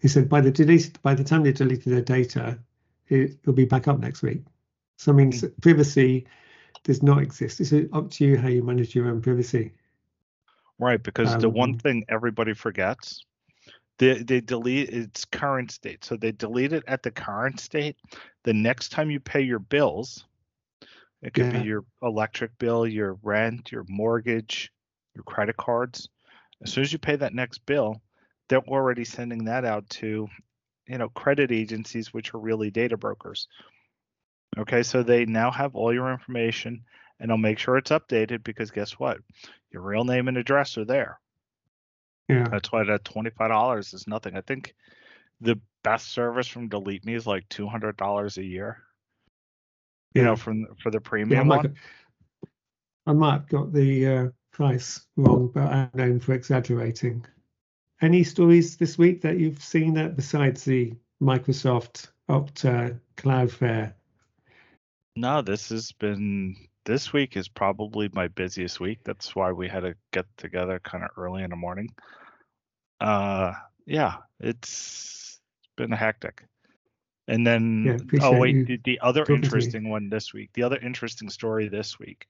He 0.00 0.08
said 0.08 0.28
by 0.28 0.40
the 0.40 0.50
delete 0.50 1.02
by 1.02 1.14
the 1.14 1.24
time 1.24 1.42
they 1.42 1.52
deleted 1.52 1.92
their 1.92 2.02
data, 2.02 2.58
it, 3.08 3.38
it'll 3.42 3.52
be 3.52 3.64
back 3.66 3.88
up 3.88 3.98
next 3.98 4.22
week. 4.22 4.44
So 4.98 5.12
I 5.12 5.14
mean, 5.16 5.32
s- 5.34 5.44
privacy 5.60 6.26
does 6.84 7.02
not 7.02 7.22
exist. 7.22 7.60
It's 7.60 7.72
up 7.92 8.10
to 8.12 8.24
you 8.24 8.38
how 8.38 8.48
you 8.48 8.62
manage 8.62 8.94
your 8.94 9.08
own 9.08 9.20
privacy. 9.20 9.72
Right, 10.78 11.02
because 11.02 11.36
the 11.36 11.50
one 11.50 11.74
Um, 11.74 11.78
thing 11.78 12.04
everybody 12.08 12.54
forgets, 12.54 13.26
they 13.98 14.22
they 14.22 14.40
delete 14.40 14.88
its 14.90 15.26
current 15.26 15.70
state. 15.70 16.04
So 16.04 16.16
they 16.16 16.32
delete 16.32 16.72
it 16.72 16.84
at 16.86 17.02
the 17.02 17.10
current 17.10 17.60
state. 17.60 17.96
The 18.44 18.54
next 18.54 18.90
time 18.90 19.10
you 19.10 19.20
pay 19.20 19.42
your 19.42 19.58
bills, 19.58 20.24
it 21.22 21.34
could 21.34 21.50
Yeah. 21.52 21.60
be 21.60 21.66
your 21.66 21.84
electric 22.02 22.56
bill, 22.58 22.86
your 22.86 23.18
rent, 23.22 23.72
your 23.72 23.84
mortgage, 23.88 24.72
your 25.14 25.24
credit 25.24 25.56
cards. 25.58 26.08
As 26.62 26.72
soon 26.72 26.82
as 26.84 26.92
you 26.92 26.98
pay 26.98 27.16
that 27.16 27.34
next 27.34 27.64
bill, 27.66 28.00
they're 28.48 28.58
already 28.60 29.04
sending 29.04 29.44
that 29.44 29.64
out 29.64 29.88
to, 29.90 30.28
you 30.86 30.98
know, 30.98 31.08
credit 31.08 31.52
agencies, 31.52 32.12
which 32.12 32.34
are 32.34 32.38
really 32.38 32.70
data 32.70 32.96
brokers. 32.96 33.48
Okay, 34.58 34.82
so 34.82 35.02
they 35.02 35.24
now 35.24 35.50
have 35.50 35.74
all 35.76 35.92
your 35.92 36.10
information 36.12 36.84
and 37.20 37.30
I'll 37.30 37.38
make 37.38 37.58
sure 37.58 37.76
it's 37.76 37.90
updated 37.90 38.42
because 38.42 38.70
guess 38.70 38.92
what? 38.98 39.18
Your 39.70 39.82
real 39.82 40.04
name 40.04 40.26
and 40.28 40.36
address 40.36 40.76
are 40.78 40.84
there. 40.84 41.20
Yeah. 42.28 42.48
That's 42.50 42.72
why 42.72 42.84
that 42.84 43.04
twenty 43.04 43.30
five 43.30 43.50
dollars 43.50 43.92
is 43.92 44.06
nothing. 44.06 44.36
I 44.36 44.40
think 44.40 44.74
the 45.40 45.60
best 45.84 46.08
service 46.08 46.46
from 46.46 46.68
Delete 46.68 47.04
Me 47.04 47.14
is 47.14 47.26
like 47.26 47.48
two 47.48 47.66
hundred 47.68 47.96
dollars 47.96 48.38
a 48.38 48.44
year. 48.44 48.78
You 50.14 50.22
know, 50.24 50.34
from 50.36 50.66
for 50.82 50.90
the 50.90 50.98
Yeah, 50.98 51.08
premium 51.08 51.46
might, 51.46 51.56
one. 51.56 51.64
have- 51.66 51.76
I 53.06 53.12
might 53.12 53.32
have 53.32 53.48
got 53.48 53.72
the 53.72 54.06
uh, 54.06 54.28
price 54.52 55.06
wrong, 55.16 55.50
but 55.52 55.66
I'm 55.66 55.90
known 55.94 56.20
for 56.20 56.34
exaggerating. 56.34 57.24
Any 58.02 58.24
stories 58.24 58.76
this 58.76 58.96
week 58.96 59.20
that 59.22 59.38
you've 59.38 59.62
seen 59.62 59.94
that 59.94 60.16
besides 60.16 60.64
the 60.64 60.94
Microsoft 61.22 62.08
Okta 62.28 62.98
Fair? 63.50 63.94
No, 65.16 65.42
this 65.42 65.68
has 65.68 65.92
been 65.92 66.56
this 66.84 67.12
week 67.12 67.36
is 67.36 67.48
probably 67.48 68.08
my 68.12 68.28
busiest 68.28 68.80
week. 68.80 69.00
That's 69.04 69.36
why 69.36 69.52
we 69.52 69.68
had 69.68 69.80
to 69.80 69.94
get 70.12 70.24
together 70.38 70.80
kind 70.82 71.04
of 71.04 71.10
early 71.16 71.42
in 71.42 71.50
the 71.50 71.56
morning. 71.56 71.88
Uh 73.00 73.52
yeah, 73.86 74.16
it's 74.38 75.40
been 75.76 75.90
hectic. 75.90 76.44
And 77.30 77.46
then 77.46 77.84
Yeah, 78.12 78.20
oh 78.22 78.36
wait, 78.36 78.66
the, 78.66 78.80
the 78.82 78.98
other 79.00 79.20
talking 79.20 79.36
to 79.36 79.40
me. 79.40 79.46
interesting 79.46 79.88
one 79.88 80.10
this 80.10 80.34
week, 80.34 80.50
the 80.52 80.64
other 80.64 80.78
interesting 80.78 81.30
story 81.30 81.68
this 81.68 81.96
week 81.96 82.26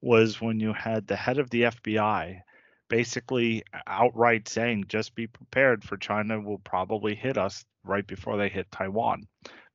was 0.00 0.40
when 0.40 0.58
you 0.58 0.72
had 0.72 1.06
the 1.06 1.16
head 1.16 1.36
of 1.36 1.50
the 1.50 1.64
FBI 1.64 2.40
basically 2.88 3.62
outright 3.86 4.48
saying 4.48 4.86
just 4.88 5.14
be 5.14 5.26
prepared 5.26 5.84
for 5.84 5.98
China 5.98 6.40
will 6.40 6.60
probably 6.60 7.14
hit 7.14 7.36
us 7.36 7.66
right 7.84 8.06
before 8.06 8.38
they 8.38 8.48
hit 8.48 8.72
Taiwan 8.72 9.26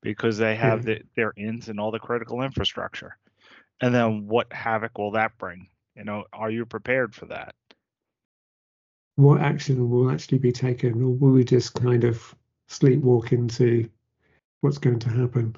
because 0.02 0.40
they 0.40 0.56
have 0.56 0.84
the, 0.84 1.02
their 1.16 1.34
ins 1.38 1.70
and 1.70 1.80
all 1.80 1.92
the 1.92 2.00
critical 2.00 2.42
infrastructure. 2.42 3.16
And 3.80 3.94
then 3.94 4.26
what 4.26 4.52
havoc 4.52 4.98
will 4.98 5.12
that 5.12 5.38
bring? 5.38 5.68
You 5.96 6.04
know, 6.04 6.24
are 6.34 6.50
you 6.50 6.66
prepared 6.66 7.14
for 7.14 7.28
that? 7.28 7.54
What 9.18 9.40
action 9.40 9.88
will 9.88 10.10
actually 10.10 10.40
be 10.40 10.52
taken, 10.52 10.94
or 10.94 11.14
will 11.14 11.32
we 11.32 11.44
just 11.44 11.76
kind 11.76 12.04
of 12.04 12.34
sleepwalk 12.70 13.32
into 13.32 13.88
what's 14.62 14.78
going 14.78 15.00
to 15.00 15.10
happen? 15.10 15.56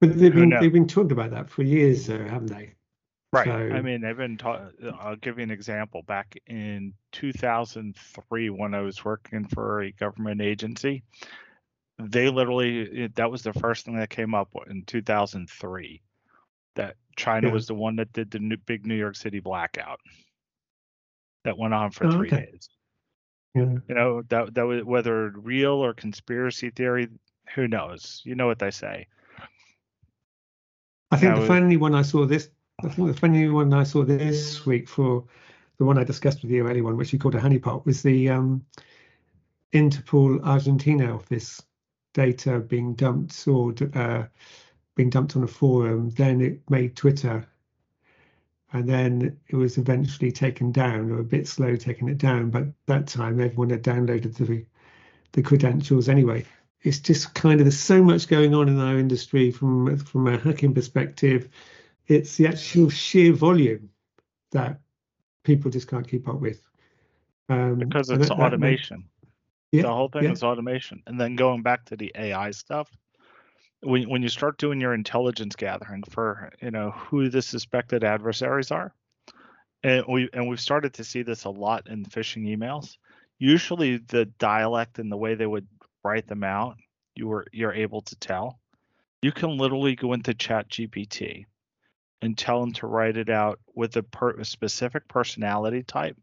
But 0.00 0.18
they've 0.18 0.34
been 0.34 0.50
they've 0.60 0.72
been 0.72 0.86
talking 0.88 1.12
about 1.12 1.30
that 1.32 1.50
for 1.50 1.62
years, 1.62 2.06
though, 2.06 2.18
haven't 2.24 2.46
they? 2.46 2.74
Right. 3.32 3.48
I 3.48 3.80
mean, 3.80 4.00
they've 4.00 4.16
been 4.16 4.36
ta- 4.38 4.70
I'll 4.98 5.14
give 5.16 5.38
you 5.38 5.44
an 5.44 5.52
example. 5.52 6.02
Back 6.02 6.36
in 6.48 6.94
2003, 7.12 8.50
when 8.50 8.74
I 8.74 8.80
was 8.80 9.04
working 9.04 9.46
for 9.46 9.82
a 9.82 9.92
government 9.92 10.40
agency, 10.40 11.04
they 12.00 12.28
literally, 12.28 13.06
that 13.14 13.30
was 13.30 13.42
the 13.42 13.52
first 13.52 13.84
thing 13.84 13.96
that 13.98 14.10
came 14.10 14.34
up 14.34 14.48
in 14.68 14.82
2003 14.84 16.02
that 16.74 16.96
China 17.14 17.48
Yeah. 17.48 17.52
was 17.52 17.66
the 17.66 17.74
one 17.74 17.94
that 17.96 18.12
did 18.12 18.32
the 18.32 18.40
new, 18.40 18.56
big 18.56 18.84
New 18.84 18.96
York 18.96 19.14
City 19.14 19.38
blackout 19.38 20.00
that 21.44 21.56
went 21.56 21.74
on 21.74 21.92
for 21.92 22.06
Oh, 22.06 22.10
three 22.10 22.28
okay. 22.28 22.46
days. 22.50 22.68
Yeah. 23.54 23.76
You 23.88 23.94
know, 23.94 24.22
that, 24.22 24.54
that 24.54 24.66
was 24.66 24.82
whether 24.82 25.30
real 25.36 25.74
or 25.74 25.94
conspiracy 25.94 26.70
theory, 26.70 27.06
who 27.54 27.68
knows? 27.68 28.22
You 28.24 28.34
know 28.34 28.46
what 28.46 28.58
they 28.58 28.70
say. 28.70 29.06
I 31.10 31.16
think 31.16 31.34
Now, 31.34 31.40
the 31.40 31.46
funny 31.46 31.76
one 31.76 31.94
I 31.94 32.02
saw 32.02 32.24
this, 32.24 32.48
I 32.84 32.88
think 32.88 33.08
the 33.08 33.18
funny 33.18 33.48
one 33.48 33.74
I 33.74 33.82
saw 33.82 34.04
this 34.04 34.64
week 34.64 34.88
for 34.88 35.24
the 35.78 35.84
one 35.84 35.98
I 35.98 36.04
discussed 36.04 36.42
with 36.42 36.50
you 36.50 36.66
earlier, 36.68 36.84
one 36.84 36.96
which 36.96 37.12
you 37.12 37.18
called 37.18 37.34
a 37.34 37.40
honeypot, 37.40 37.84
was 37.84 38.02
the 38.02 38.28
um, 38.28 38.64
Interpol 39.72 40.42
Argentina 40.44 41.14
office 41.14 41.60
data 42.12 42.60
being 42.60 42.94
dumped 42.94 43.46
or 43.48 43.74
uh, 43.94 44.24
being 44.94 45.10
dumped 45.10 45.36
on 45.36 45.42
a 45.42 45.48
forum. 45.48 46.10
Then 46.10 46.40
it 46.40 46.60
made 46.70 46.96
Twitter, 46.96 47.44
and 48.72 48.88
then 48.88 49.36
it 49.48 49.56
was 49.56 49.78
eventually 49.78 50.30
taken 50.30 50.70
down, 50.70 51.10
or 51.10 51.18
a 51.18 51.24
bit 51.24 51.48
slow 51.48 51.74
taking 51.74 52.08
it 52.08 52.18
down. 52.18 52.50
But 52.50 52.66
that 52.86 53.08
time, 53.08 53.40
everyone 53.40 53.70
had 53.70 53.82
downloaded 53.82 54.36
the 54.36 54.64
the 55.32 55.42
credentials 55.42 56.08
anyway 56.08 56.44
it's 56.82 56.98
just 56.98 57.34
kind 57.34 57.60
of 57.60 57.66
there's 57.66 57.78
so 57.78 58.02
much 58.02 58.28
going 58.28 58.54
on 58.54 58.68
in 58.68 58.78
our 58.78 58.98
industry 58.98 59.50
from 59.50 59.96
from 59.98 60.26
a 60.28 60.38
hacking 60.38 60.74
perspective. 60.74 61.48
It's 62.06 62.36
the 62.36 62.48
actual 62.48 62.88
sheer 62.90 63.32
volume 63.32 63.90
that 64.52 64.80
people 65.44 65.70
just 65.70 65.88
can't 65.88 66.08
keep 66.08 66.28
up 66.28 66.40
with. 66.40 66.62
Um, 67.48 67.78
because 67.78 68.10
it's 68.10 68.28
that- 68.28 68.38
automation. 68.38 69.04
Yeah, 69.72 69.82
the 69.82 69.94
whole 69.94 70.08
thing 70.08 70.24
yeah. 70.24 70.32
is 70.32 70.42
automation. 70.42 71.00
And 71.06 71.20
then 71.20 71.36
going 71.36 71.62
back 71.62 71.84
to 71.86 71.96
the 71.96 72.10
AI 72.16 72.50
stuff, 72.50 72.90
when 73.82 74.08
when 74.08 74.22
you 74.22 74.28
start 74.28 74.58
doing 74.58 74.80
your 74.80 74.94
intelligence 74.94 75.54
gathering 75.54 76.02
for 76.10 76.50
you 76.60 76.70
know 76.70 76.90
who 76.90 77.28
the 77.28 77.40
suspected 77.40 78.02
adversaries 78.02 78.72
are, 78.72 78.92
and 79.84 80.04
we 80.08 80.28
and 80.32 80.48
we've 80.48 80.60
started 80.60 80.94
to 80.94 81.04
see 81.04 81.22
this 81.22 81.44
a 81.44 81.50
lot 81.50 81.88
in 81.88 82.04
phishing 82.04 82.48
emails. 82.48 82.96
Usually, 83.38 83.98
the 83.98 84.26
dialect 84.26 84.98
and 84.98 85.10
the 85.10 85.16
way 85.16 85.34
they 85.34 85.46
would 85.46 85.68
write 86.04 86.26
them 86.26 86.44
out, 86.44 86.76
you 87.14 87.28
were 87.28 87.46
you're 87.52 87.72
able 87.74 88.02
to 88.02 88.16
tell. 88.16 88.60
You 89.22 89.32
can 89.32 89.56
literally 89.58 89.96
go 89.96 90.12
into 90.14 90.34
Chat 90.34 90.68
GPT 90.70 91.46
and 92.22 92.36
tell 92.36 92.60
them 92.60 92.72
to 92.74 92.86
write 92.86 93.16
it 93.16 93.30
out 93.30 93.60
with 93.74 93.96
a, 93.96 94.02
per, 94.02 94.30
a 94.32 94.44
specific 94.44 95.08
personality 95.08 95.82
type, 95.82 96.16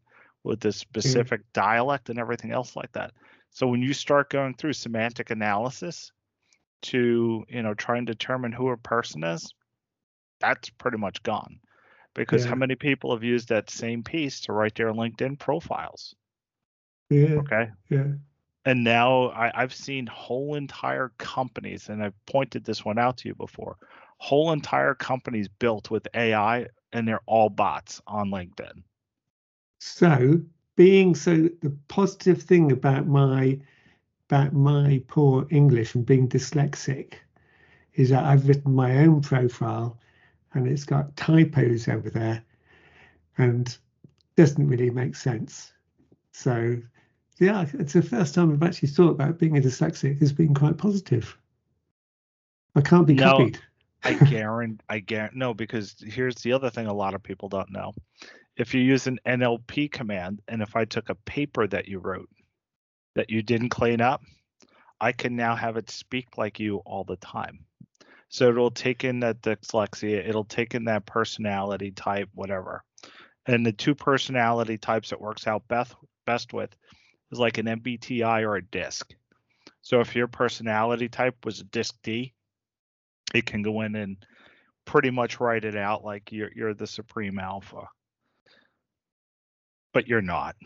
with 0.44 0.64
a 0.64 0.68
mm. 0.68 0.74
specific 0.74 1.42
dialect 1.52 2.08
and 2.10 2.18
everything 2.18 2.52
else 2.52 2.76
like 2.76 2.92
that. 2.92 3.12
So 3.50 3.66
when 3.66 3.82
you 3.82 3.94
start 3.94 4.30
going 4.30 4.54
through 4.54 4.74
semantic 4.74 5.30
analysis 5.30 6.12
to, 6.82 7.44
you 7.48 7.62
know, 7.62 7.74
try 7.74 7.98
and 7.98 8.06
determine 8.06 8.52
who 8.52 8.68
a 8.70 8.76
person 8.76 9.24
is, 9.24 9.52
that's 10.40 10.70
pretty 10.70 10.98
much 10.98 11.22
gone. 11.22 11.60
Because 12.14 12.44
Yeah. 12.44 12.50
how 12.50 12.56
many 12.56 12.74
people 12.74 13.12
have 13.12 13.24
used 13.24 13.48
that 13.48 13.70
same 13.70 14.02
piece 14.02 14.40
to 14.42 14.52
write 14.52 14.74
their 14.74 14.92
LinkedIn 14.92 15.38
profiles? 15.38 16.14
yeah, 17.10 17.34
Okay. 17.36 17.70
yeah, 17.90 18.06
And 18.68 18.84
now 18.84 19.30
I, 19.30 19.50
I've 19.54 19.72
seen 19.72 20.06
whole 20.06 20.54
entire 20.54 21.10
companies, 21.16 21.88
and 21.88 22.02
I've 22.02 22.26
pointed 22.26 22.64
this 22.64 22.84
one 22.84 22.98
out 22.98 23.16
to 23.18 23.28
you 23.28 23.34
before, 23.34 23.78
whole 24.18 24.52
entire 24.52 24.94
companies 24.94 25.48
built 25.48 25.90
with 25.90 26.06
AI 26.12 26.66
and 26.92 27.08
they're 27.08 27.22
all 27.24 27.48
bots 27.48 28.02
on 28.06 28.28
LinkedIn. 28.28 28.82
So, 29.80 30.42
being 30.76 31.14
so 31.14 31.48
the 31.62 31.74
positive 31.88 32.42
thing 32.42 32.70
about 32.70 33.06
my 33.06 33.58
about 34.28 34.52
my 34.52 35.02
poor 35.08 35.46
English 35.48 35.94
and 35.94 36.04
being 36.04 36.28
dyslexic 36.28 37.14
is 37.94 38.10
that 38.10 38.24
I've 38.24 38.46
written 38.46 38.74
my 38.74 38.98
own 38.98 39.22
profile 39.22 39.98
and 40.52 40.68
it's 40.68 40.84
got 40.84 41.16
typos 41.16 41.88
over 41.88 42.10
there 42.10 42.44
and 43.38 43.78
doesn't 44.36 44.68
really 44.68 44.90
make 44.90 45.16
sense. 45.16 45.72
So, 46.32 46.76
yeah, 47.40 47.66
it's 47.74 47.92
the 47.92 48.02
first 48.02 48.34
time 48.34 48.52
I've 48.52 48.62
actually 48.62 48.88
thought 48.88 49.10
about 49.10 49.38
being 49.38 49.56
a 49.56 49.60
dyslexic 49.60 50.20
as 50.22 50.32
being 50.32 50.54
quite 50.54 50.76
positive. 50.76 51.36
I 52.74 52.80
can't 52.80 53.06
be 53.06 53.14
No. 53.14 53.30
copied. 53.30 53.58
I 54.04 54.12
guarantee, 54.30 54.84
I 54.88 55.00
guarantee, 55.00 55.38
no, 55.38 55.54
because 55.54 55.96
here's 56.04 56.36
the 56.36 56.52
other 56.52 56.70
thing 56.70 56.86
a 56.86 56.92
lot 56.92 57.14
of 57.14 57.22
people 57.22 57.48
don't 57.48 57.72
know. 57.72 57.92
If 58.56 58.74
you 58.74 58.80
use 58.80 59.06
an 59.06 59.18
NLP 59.26 59.90
command, 59.90 60.40
and 60.48 60.62
if 60.62 60.76
I 60.76 60.84
took 60.84 61.08
a 61.08 61.14
paper 61.14 61.66
that 61.66 61.88
you 61.88 61.98
wrote 61.98 62.28
that 63.14 63.30
you 63.30 63.42
didn't 63.42 63.70
clean 63.70 64.00
up, 64.00 64.22
I 65.00 65.12
can 65.12 65.36
now 65.36 65.56
have 65.56 65.76
it 65.76 65.90
speak 65.90 66.38
like 66.38 66.60
you 66.60 66.76
all 66.78 67.04
the 67.04 67.16
time. 67.16 67.60
So 68.28 68.48
it'll 68.48 68.70
take 68.70 69.04
in 69.04 69.20
that 69.20 69.40
dyslexia, 69.42 70.28
it'll 70.28 70.44
take 70.44 70.74
in 70.74 70.84
that 70.84 71.06
personality 71.06 71.90
type, 71.90 72.28
whatever. 72.34 72.84
And 73.46 73.64
the 73.64 73.72
two 73.72 73.94
personality 73.94 74.76
types 74.76 75.12
it 75.12 75.20
works 75.20 75.46
out 75.46 75.66
best 75.68 75.94
best 76.26 76.52
with 76.52 76.76
is 77.30 77.38
like 77.38 77.58
an 77.58 77.66
MBTI 77.66 78.42
or 78.42 78.56
a 78.56 78.62
DISC. 78.62 79.14
So 79.80 80.00
if 80.00 80.14
your 80.14 80.28
personality 80.28 81.08
type 81.08 81.44
was 81.44 81.60
a 81.60 81.64
DISC 81.64 81.96
D, 82.02 82.34
it 83.34 83.46
can 83.46 83.62
go 83.62 83.82
in 83.82 83.94
and 83.96 84.16
pretty 84.84 85.10
much 85.10 85.38
write 85.40 85.64
it 85.64 85.76
out 85.76 86.04
like 86.04 86.32
you're 86.32 86.50
you're 86.54 86.74
the 86.74 86.86
supreme 86.86 87.38
alpha. 87.38 87.88
But 89.92 90.08
you're 90.08 90.22
not. 90.22 90.56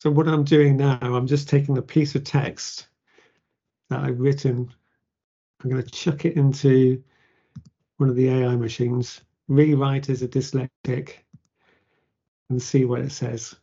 So 0.00 0.10
what 0.10 0.28
I'm 0.28 0.44
doing 0.44 0.76
now, 0.76 0.98
I'm 1.00 1.26
just 1.26 1.48
taking 1.48 1.78
a 1.78 1.82
piece 1.82 2.14
of 2.14 2.24
text 2.24 2.88
that 3.90 4.00
I've 4.00 4.20
written. 4.20 4.72
I'm 5.62 5.70
going 5.70 5.82
to 5.82 5.90
chuck 5.90 6.24
it 6.24 6.36
into 6.36 7.02
one 7.96 8.10
of 8.10 8.16
the 8.16 8.28
AI 8.28 8.56
machines, 8.56 9.22
rewrite 9.48 10.10
as 10.10 10.22
a 10.22 10.28
dyslexic, 10.28 11.14
and 12.50 12.60
see 12.60 12.84
what 12.84 13.00
it 13.00 13.10
says. 13.10 13.54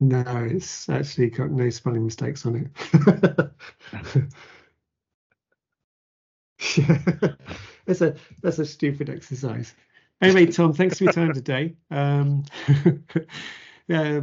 No, 0.00 0.22
it's 0.50 0.88
actually 0.88 1.30
got 1.30 1.50
no 1.50 1.70
spelling 1.70 2.04
mistakes 2.04 2.46
on 2.46 2.56
it. 2.56 3.50
yeah, 6.76 6.98
that's 7.84 8.00
a 8.00 8.14
that's 8.40 8.58
a 8.60 8.66
stupid 8.66 9.10
exercise. 9.10 9.74
Anyway, 10.20 10.46
Tom, 10.46 10.72
thanks 10.72 10.98
for 10.98 11.04
your 11.04 11.12
time 11.12 11.32
today. 11.32 11.74
Um, 11.90 12.44
yeah, 13.88 14.20